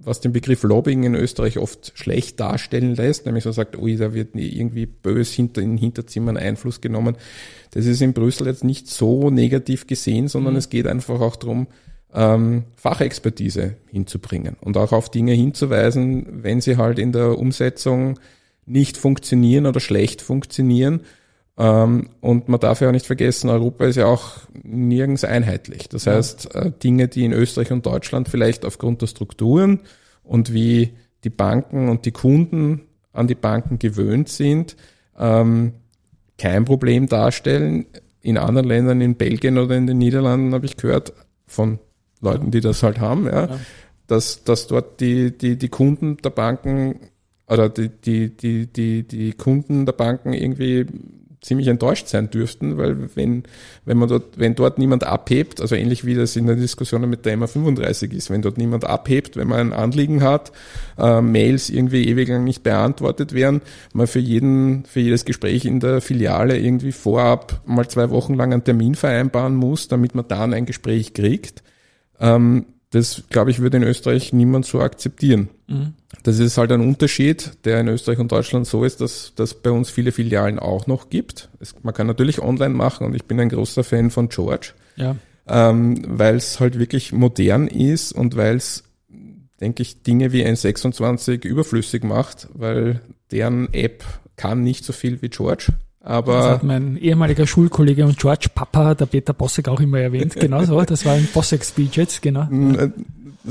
was 0.06 0.20
den 0.20 0.32
Begriff 0.32 0.62
Lobbying 0.62 1.02
in 1.02 1.14
Österreich 1.14 1.58
oft 1.58 1.92
schlecht 1.96 2.38
darstellen 2.38 2.94
lässt, 2.94 3.26
nämlich 3.26 3.44
so 3.44 3.52
sagt, 3.52 3.76
ui, 3.76 3.96
da 3.96 4.14
wird 4.14 4.34
irgendwie 4.34 4.86
bös 4.86 5.32
hinter 5.32 5.60
in 5.60 5.76
Hinterzimmern 5.76 6.36
Einfluss 6.36 6.80
genommen. 6.80 7.16
Das 7.72 7.86
ist 7.86 8.00
in 8.00 8.12
Brüssel 8.12 8.46
jetzt 8.46 8.64
nicht 8.64 8.88
so 8.88 9.30
negativ 9.30 9.86
gesehen, 9.86 10.28
sondern 10.28 10.54
mhm. 10.54 10.58
es 10.58 10.70
geht 10.70 10.86
einfach 10.86 11.20
auch 11.20 11.36
darum, 11.36 11.66
ähm, 12.14 12.64
Fachexpertise 12.76 13.76
hinzubringen 13.90 14.56
und 14.60 14.76
auch 14.76 14.92
auf 14.92 15.10
Dinge 15.10 15.32
hinzuweisen, 15.32 16.42
wenn 16.42 16.60
sie 16.60 16.76
halt 16.76 16.98
in 16.98 17.12
der 17.12 17.36
Umsetzung 17.36 18.18
nicht 18.64 18.96
funktionieren 18.96 19.66
oder 19.66 19.80
schlecht 19.80 20.22
funktionieren. 20.22 21.00
Ähm, 21.58 22.10
und 22.20 22.48
man 22.48 22.60
darf 22.60 22.80
ja 22.80 22.88
auch 22.88 22.92
nicht 22.92 23.06
vergessen, 23.06 23.48
Europa 23.48 23.86
ist 23.86 23.96
ja 23.96 24.06
auch 24.06 24.32
nirgends 24.62 25.24
einheitlich. 25.24 25.88
Das 25.88 26.06
heißt, 26.06 26.54
äh, 26.54 26.70
Dinge, 26.82 27.08
die 27.08 27.24
in 27.24 27.32
Österreich 27.32 27.72
und 27.72 27.86
Deutschland 27.86 28.28
vielleicht 28.28 28.64
aufgrund 28.64 29.02
der 29.02 29.06
Strukturen 29.06 29.80
und 30.22 30.52
wie 30.52 30.92
die 31.24 31.30
Banken 31.30 31.88
und 31.88 32.04
die 32.04 32.12
Kunden 32.12 32.82
an 33.12 33.26
die 33.26 33.34
Banken 33.34 33.78
gewöhnt 33.78 34.28
sind, 34.28 34.76
ähm, 35.18 35.72
kein 36.38 36.66
Problem 36.66 37.08
darstellen. 37.08 37.86
In 38.20 38.36
anderen 38.36 38.68
Ländern, 38.68 39.00
in 39.00 39.14
Belgien 39.14 39.56
oder 39.56 39.76
in 39.76 39.86
den 39.86 39.98
Niederlanden, 39.98 40.52
habe 40.52 40.66
ich 40.66 40.76
gehört 40.76 41.14
von 41.46 41.78
Leuten, 42.20 42.50
die 42.50 42.60
das 42.60 42.82
halt 42.82 43.00
haben, 43.00 43.26
ja, 43.26 43.46
ja. 43.46 43.60
Dass, 44.08 44.44
dass 44.44 44.66
dort 44.68 45.00
die, 45.00 45.36
die, 45.36 45.56
die 45.56 45.68
Kunden 45.68 46.18
der 46.18 46.30
Banken 46.30 47.00
oder 47.48 47.68
die, 47.68 47.88
die, 47.88 48.36
die, 48.36 48.66
die, 48.66 49.02
die 49.02 49.32
Kunden 49.32 49.84
der 49.84 49.94
Banken 49.94 50.32
irgendwie 50.32 50.86
ziemlich 51.46 51.68
enttäuscht 51.68 52.08
sein 52.08 52.28
dürften, 52.28 52.76
weil 52.76 53.14
wenn, 53.14 53.44
wenn 53.84 53.96
man 53.96 54.08
dort, 54.08 54.38
wenn 54.38 54.56
dort 54.56 54.78
niemand 54.78 55.04
abhebt, 55.04 55.60
also 55.60 55.76
ähnlich 55.76 56.04
wie 56.04 56.14
das 56.14 56.34
in 56.34 56.46
der 56.46 56.56
Diskussion 56.56 57.08
mit 57.08 57.24
der 57.24 57.38
MA35 57.38 58.12
ist, 58.12 58.30
wenn 58.30 58.42
dort 58.42 58.58
niemand 58.58 58.84
abhebt, 58.84 59.36
wenn 59.36 59.48
man 59.48 59.60
ein 59.60 59.72
Anliegen 59.72 60.22
hat, 60.22 60.50
äh, 60.98 61.20
Mails 61.20 61.70
irgendwie 61.70 62.08
ewig 62.08 62.28
lang 62.28 62.42
nicht 62.42 62.64
beantwortet 62.64 63.32
werden, 63.32 63.62
man 63.92 64.08
für 64.08 64.18
jeden, 64.18 64.84
für 64.86 65.00
jedes 65.00 65.24
Gespräch 65.24 65.64
in 65.64 65.78
der 65.78 66.00
Filiale 66.00 66.58
irgendwie 66.58 66.92
vorab 66.92 67.62
mal 67.64 67.86
zwei 67.88 68.10
Wochen 68.10 68.34
lang 68.34 68.52
einen 68.52 68.64
Termin 68.64 68.96
vereinbaren 68.96 69.54
muss, 69.54 69.86
damit 69.86 70.16
man 70.16 70.26
dann 70.26 70.52
ein 70.52 70.66
Gespräch 70.66 71.14
kriegt. 71.14 71.62
Ähm, 72.18 72.66
das, 72.90 73.24
glaube 73.30 73.50
ich, 73.50 73.60
würde 73.60 73.76
in 73.76 73.82
Österreich 73.82 74.32
niemand 74.32 74.66
so 74.66 74.80
akzeptieren. 74.80 75.48
Mhm. 75.68 75.94
Das 76.26 76.40
ist 76.40 76.58
halt 76.58 76.72
ein 76.72 76.80
Unterschied, 76.80 77.52
der 77.64 77.78
in 77.78 77.86
Österreich 77.86 78.18
und 78.18 78.32
Deutschland 78.32 78.66
so 78.66 78.82
ist, 78.82 79.00
dass 79.00 79.32
das 79.36 79.54
bei 79.54 79.70
uns 79.70 79.90
viele 79.90 80.10
Filialen 80.10 80.58
auch 80.58 80.88
noch 80.88 81.08
gibt. 81.08 81.50
Es, 81.60 81.76
man 81.84 81.94
kann 81.94 82.08
natürlich 82.08 82.42
online 82.42 82.74
machen 82.74 83.06
und 83.06 83.14
ich 83.14 83.26
bin 83.26 83.38
ein 83.38 83.48
großer 83.48 83.84
Fan 83.84 84.10
von 84.10 84.28
George, 84.28 84.72
ja. 84.96 85.14
ähm, 85.46 86.02
weil 86.04 86.34
es 86.34 86.58
halt 86.58 86.80
wirklich 86.80 87.12
modern 87.12 87.68
ist 87.68 88.10
und 88.10 88.36
weil 88.36 88.56
es, 88.56 88.82
denke 89.60 89.84
ich, 89.84 90.02
Dinge 90.02 90.32
wie 90.32 90.44
N26 90.44 91.46
überflüssig 91.46 92.02
macht, 92.02 92.48
weil 92.54 93.02
deren 93.30 93.72
App 93.72 94.02
kann 94.34 94.64
nicht 94.64 94.84
so 94.84 94.92
viel 94.92 95.22
wie 95.22 95.28
George. 95.28 95.68
Aber 96.00 96.34
das 96.34 96.46
hat 96.46 96.62
mein 96.64 96.96
ehemaliger 96.96 97.46
Schulkollege 97.46 98.04
und 98.04 98.18
George 98.18 98.48
Papa, 98.52 98.96
der 98.96 99.06
Peter 99.06 99.32
Bossek, 99.32 99.68
auch 99.68 99.80
immer 99.80 100.00
erwähnt. 100.00 100.34
Genau 100.34 100.64
so, 100.64 100.80
das 100.82 101.04
war 101.04 101.14
ein 101.14 101.28
Bossek-Speech 101.32 101.96
jetzt, 101.96 102.20
genau. 102.20 102.48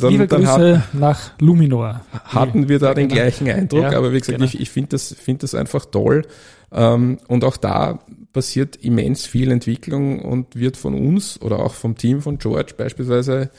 Äh, 0.01 0.07
Liebe 0.09 0.27
Grüße 0.27 0.79
hat, 0.79 0.93
nach 0.93 1.31
Luminor. 1.39 2.01
Hatten 2.25 2.69
wir 2.69 2.79
da 2.79 2.93
den 2.93 3.07
genau. 3.07 3.21
gleichen 3.21 3.49
Eindruck, 3.49 3.83
ja, 3.83 3.97
aber 3.97 4.11
wie 4.11 4.19
gesagt, 4.19 4.37
genau. 4.37 4.45
ich, 4.45 4.59
ich 4.59 4.69
finde 4.69 4.89
das, 4.89 5.13
finde 5.13 5.41
das 5.41 5.55
einfach 5.55 5.85
toll. 5.85 6.23
Ähm, 6.71 7.19
und 7.27 7.43
auch 7.43 7.57
da 7.57 7.99
passiert 8.33 8.75
immens 8.77 9.25
viel 9.25 9.51
Entwicklung 9.51 10.19
und 10.19 10.55
wird 10.55 10.77
von 10.77 10.93
uns 10.93 11.41
oder 11.41 11.59
auch 11.59 11.73
vom 11.73 11.97
Team 11.97 12.21
von 12.21 12.37
George 12.37 12.73
beispielsweise 12.77 13.49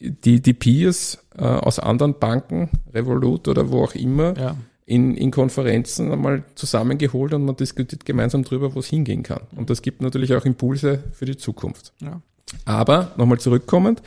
die, 0.00 0.40
die 0.40 0.52
Peers 0.52 1.18
äh, 1.36 1.44
aus 1.44 1.78
anderen 1.78 2.18
Banken, 2.18 2.70
Revolut 2.92 3.48
oder 3.48 3.70
wo 3.70 3.82
auch 3.82 3.94
immer, 3.94 4.36
ja 4.36 4.56
in, 4.88 5.14
in 5.16 5.30
Konferenzen 5.30 6.10
einmal 6.10 6.44
zusammengeholt 6.54 7.34
und 7.34 7.44
man 7.44 7.54
diskutiert 7.56 8.06
gemeinsam 8.06 8.42
drüber, 8.42 8.74
wo 8.74 8.78
es 8.78 8.86
hingehen 8.86 9.22
kann. 9.22 9.42
Und 9.54 9.68
das 9.68 9.82
gibt 9.82 10.00
natürlich 10.00 10.34
auch 10.34 10.46
Impulse 10.46 11.04
für 11.12 11.26
die 11.26 11.36
Zukunft. 11.36 11.92
Ja. 12.00 12.22
Aber 12.64 13.12
nochmal 13.18 13.38
zurückkommend, 13.38 14.00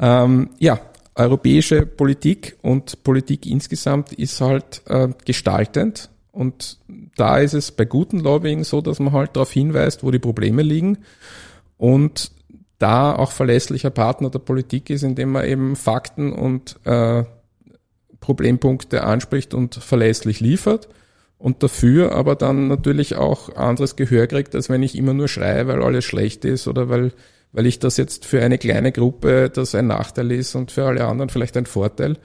ähm, 0.00 0.50
ja, 0.58 0.80
europäische 1.18 1.84
Politik 1.84 2.56
und 2.62 3.02
Politik 3.04 3.44
insgesamt 3.46 4.12
ist 4.12 4.40
halt 4.40 4.82
äh, 4.86 5.08
gestaltend. 5.24 6.10
Und 6.30 6.78
da 7.16 7.38
ist 7.38 7.54
es 7.54 7.72
bei 7.72 7.84
guten 7.84 8.20
Lobbying 8.20 8.62
so, 8.62 8.80
dass 8.80 9.00
man 9.00 9.12
halt 9.12 9.34
darauf 9.34 9.50
hinweist, 9.50 10.04
wo 10.04 10.10
die 10.10 10.20
Probleme 10.20 10.62
liegen 10.62 10.98
und 11.76 12.30
da 12.78 13.14
auch 13.14 13.32
verlässlicher 13.32 13.90
Partner 13.90 14.30
der 14.30 14.38
Politik 14.38 14.88
ist, 14.90 15.02
indem 15.02 15.32
man 15.32 15.44
eben 15.44 15.74
Fakten 15.74 16.32
und 16.32 16.78
äh, 16.84 17.24
Problempunkte 18.20 19.02
anspricht 19.02 19.52
und 19.52 19.74
verlässlich 19.74 20.38
liefert 20.38 20.88
und 21.38 21.62
dafür 21.62 22.12
aber 22.12 22.36
dann 22.36 22.68
natürlich 22.68 23.16
auch 23.16 23.54
anderes 23.56 23.96
Gehör 23.96 24.26
kriegt, 24.26 24.54
als 24.54 24.68
wenn 24.68 24.82
ich 24.82 24.96
immer 24.96 25.14
nur 25.14 25.28
schreie, 25.28 25.66
weil 25.66 25.82
alles 25.82 26.04
schlecht 26.04 26.44
ist 26.44 26.68
oder 26.68 26.88
weil, 26.88 27.12
weil 27.52 27.66
ich 27.66 27.78
das 27.78 27.96
jetzt 27.96 28.24
für 28.24 28.42
eine 28.42 28.58
kleine 28.58 28.92
Gruppe 28.92 29.50
das 29.50 29.74
ein 29.74 29.86
Nachteil 29.86 30.30
ist 30.32 30.54
und 30.54 30.70
für 30.70 30.84
alle 30.84 31.06
anderen 31.06 31.30
vielleicht 31.30 31.56
ein 31.56 31.66
Vorteil. 31.66 32.16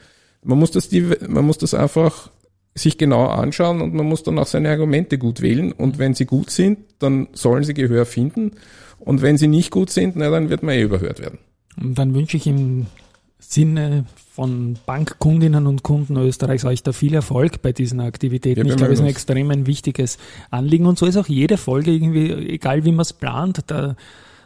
Man 0.43 0.59
muss 0.59 0.71
das, 0.71 0.89
die, 0.89 1.01
man 1.27 1.45
muss 1.45 1.57
das 1.57 1.73
einfach 1.73 2.29
sich 2.75 2.97
genau 2.97 3.27
anschauen 3.27 3.81
und 3.81 3.93
man 3.93 4.05
muss 4.05 4.23
dann 4.23 4.39
auch 4.39 4.47
seine 4.47 4.69
Argumente 4.69 5.17
gut 5.17 5.41
wählen 5.41 5.71
und 5.71 5.99
wenn 5.99 6.13
sie 6.13 6.25
gut 6.25 6.49
sind, 6.49 6.79
dann 6.99 7.27
sollen 7.33 7.63
sie 7.63 7.73
Gehör 7.73 8.05
finden 8.05 8.51
und 8.99 9.21
wenn 9.21 9.37
sie 9.37 9.47
nicht 9.47 9.71
gut 9.71 9.89
sind, 9.89 10.15
na, 10.15 10.29
dann 10.29 10.49
wird 10.49 10.63
man 10.63 10.75
eh 10.75 10.81
überhört 10.81 11.19
werden. 11.19 11.39
Und 11.81 11.97
dann 11.97 12.15
wünsche 12.15 12.37
ich 12.37 12.47
ihm 12.47 12.87
Sinne 13.39 14.05
von 14.33 14.77
Bankkundinnen 14.85 15.67
und 15.67 15.83
Kunden 15.83 16.17
Österreichs 16.17 16.65
euch 16.65 16.81
da 16.81 16.91
viel 16.91 17.13
Erfolg 17.13 17.61
bei 17.61 17.71
diesen 17.71 17.99
Aktivitäten. 17.99 18.65
Ja, 18.65 18.71
ich 18.71 18.77
glaube, 18.77 18.93
es 18.93 18.99
ist 18.99 19.05
ein 19.05 19.09
extrem 19.09 19.51
ein 19.51 19.67
wichtiges 19.67 20.17
Anliegen 20.49 20.85
und 20.85 20.97
so 20.97 21.05
ist 21.05 21.17
auch 21.17 21.27
jede 21.27 21.57
Folge 21.57 21.91
irgendwie, 21.91 22.31
egal 22.31 22.85
wie 22.85 22.91
man 22.91 23.01
es 23.01 23.13
plant, 23.13 23.59
da 23.67 23.95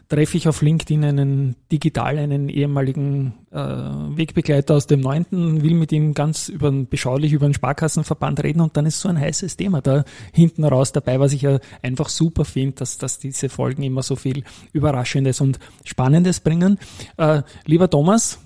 treffe 0.09 0.37
ich 0.37 0.47
auf 0.47 0.61
LinkedIn 0.61 1.03
einen 1.03 1.55
digital, 1.71 2.17
einen 2.17 2.49
ehemaligen 2.49 3.33
äh, 3.51 3.57
Wegbegleiter 3.57 4.75
aus 4.75 4.87
dem 4.87 5.01
Neunten, 5.01 5.63
will 5.63 5.73
mit 5.73 5.91
ihm 5.91 6.13
ganz 6.13 6.49
über, 6.49 6.71
beschaulich 6.71 7.33
über 7.33 7.47
den 7.47 7.53
Sparkassenverband 7.53 8.43
reden 8.43 8.61
und 8.61 8.77
dann 8.77 8.85
ist 8.85 8.99
so 8.99 9.09
ein 9.09 9.19
heißes 9.19 9.57
Thema 9.57 9.81
da 9.81 10.05
hinten 10.33 10.63
raus 10.63 10.91
dabei, 10.91 11.19
was 11.19 11.33
ich 11.33 11.41
ja 11.41 11.59
einfach 11.81 12.09
super 12.09 12.45
finde, 12.45 12.75
dass, 12.77 12.97
dass 12.97 13.19
diese 13.19 13.49
Folgen 13.49 13.83
immer 13.83 14.03
so 14.03 14.15
viel 14.15 14.43
Überraschendes 14.71 15.41
und 15.41 15.59
Spannendes 15.83 16.39
bringen. 16.39 16.79
Äh, 17.17 17.41
lieber 17.65 17.89
Thomas, 17.89 18.39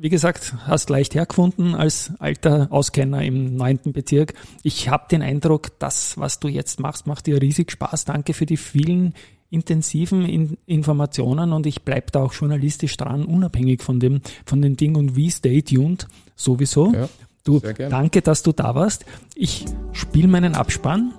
wie 0.00 0.08
gesagt, 0.08 0.54
hast 0.66 0.90
leicht 0.90 1.14
hergefunden 1.14 1.74
als 1.74 2.12
alter 2.20 2.68
Auskenner 2.70 3.22
im 3.22 3.56
neunten 3.56 3.92
Bezirk. 3.92 4.34
Ich 4.62 4.88
habe 4.88 5.06
den 5.10 5.22
Eindruck, 5.22 5.78
das, 5.80 6.16
was 6.16 6.38
du 6.38 6.46
jetzt 6.46 6.78
machst, 6.78 7.06
macht 7.08 7.26
dir 7.26 7.42
riesig 7.42 7.72
Spaß. 7.72 8.04
Danke 8.04 8.32
für 8.32 8.46
die 8.46 8.56
vielen 8.56 9.14
intensiven 9.50 10.24
in 10.24 10.58
Informationen 10.66 11.52
und 11.52 11.66
ich 11.66 11.82
bleib 11.82 12.12
da 12.12 12.22
auch 12.22 12.32
journalistisch 12.32 12.96
dran, 12.96 13.24
unabhängig 13.24 13.82
von 13.82 13.98
dem, 14.00 14.20
von 14.44 14.60
den 14.60 14.76
Dingen 14.76 14.96
und 14.96 15.16
wie 15.16 15.30
stay 15.30 15.62
tuned 15.62 16.06
sowieso. 16.36 16.92
Ja, 16.92 17.08
du, 17.44 17.60
danke, 17.60 18.22
dass 18.22 18.42
du 18.42 18.52
da 18.52 18.74
warst. 18.74 19.04
Ich 19.34 19.64
spiele 19.92 20.28
meinen 20.28 20.54
Abspann. 20.54 21.14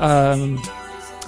Ähm, 0.00 0.60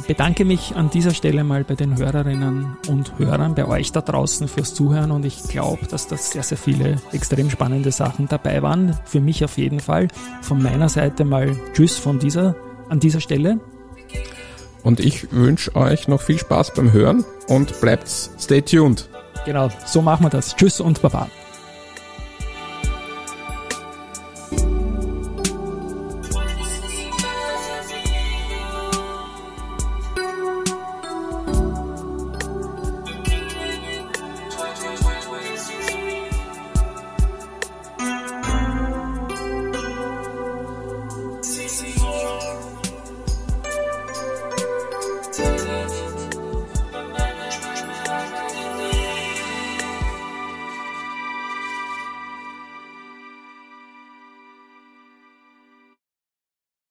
bedanke 0.06 0.44
mich 0.44 0.74
an 0.76 0.90
dieser 0.90 1.12
Stelle 1.12 1.44
mal 1.44 1.64
bei 1.64 1.74
den 1.74 1.96
Hörerinnen 1.96 2.76
und 2.88 3.18
Hörern, 3.18 3.54
bei 3.54 3.66
euch 3.66 3.92
da 3.92 4.00
draußen 4.00 4.48
fürs 4.48 4.74
Zuhören 4.74 5.10
und 5.10 5.24
ich 5.24 5.42
glaube, 5.44 5.86
dass 5.86 6.06
das 6.06 6.30
sehr, 6.30 6.42
sehr 6.42 6.58
viele 6.58 6.96
extrem 7.12 7.50
spannende 7.50 7.92
Sachen 7.92 8.28
dabei 8.28 8.62
waren. 8.62 8.98
Für 9.04 9.20
mich 9.20 9.44
auf 9.44 9.58
jeden 9.58 9.80
Fall. 9.80 10.08
Von 10.42 10.62
meiner 10.62 10.88
Seite 10.88 11.24
mal 11.24 11.56
Tschüss 11.74 11.96
von 11.96 12.18
dieser, 12.18 12.56
an 12.88 13.00
dieser 13.00 13.20
Stelle. 13.20 13.60
Und 14.86 15.00
ich 15.00 15.32
wünsche 15.32 15.74
euch 15.74 16.06
noch 16.06 16.22
viel 16.22 16.38
Spaß 16.38 16.74
beim 16.74 16.92
Hören 16.92 17.24
und 17.48 17.80
bleibt 17.80 18.06
stay 18.06 18.62
tuned. 18.62 19.08
Genau, 19.44 19.68
so 19.84 20.00
machen 20.00 20.24
wir 20.24 20.30
das. 20.30 20.54
Tschüss 20.54 20.80
und 20.80 21.02
Baba. 21.02 21.28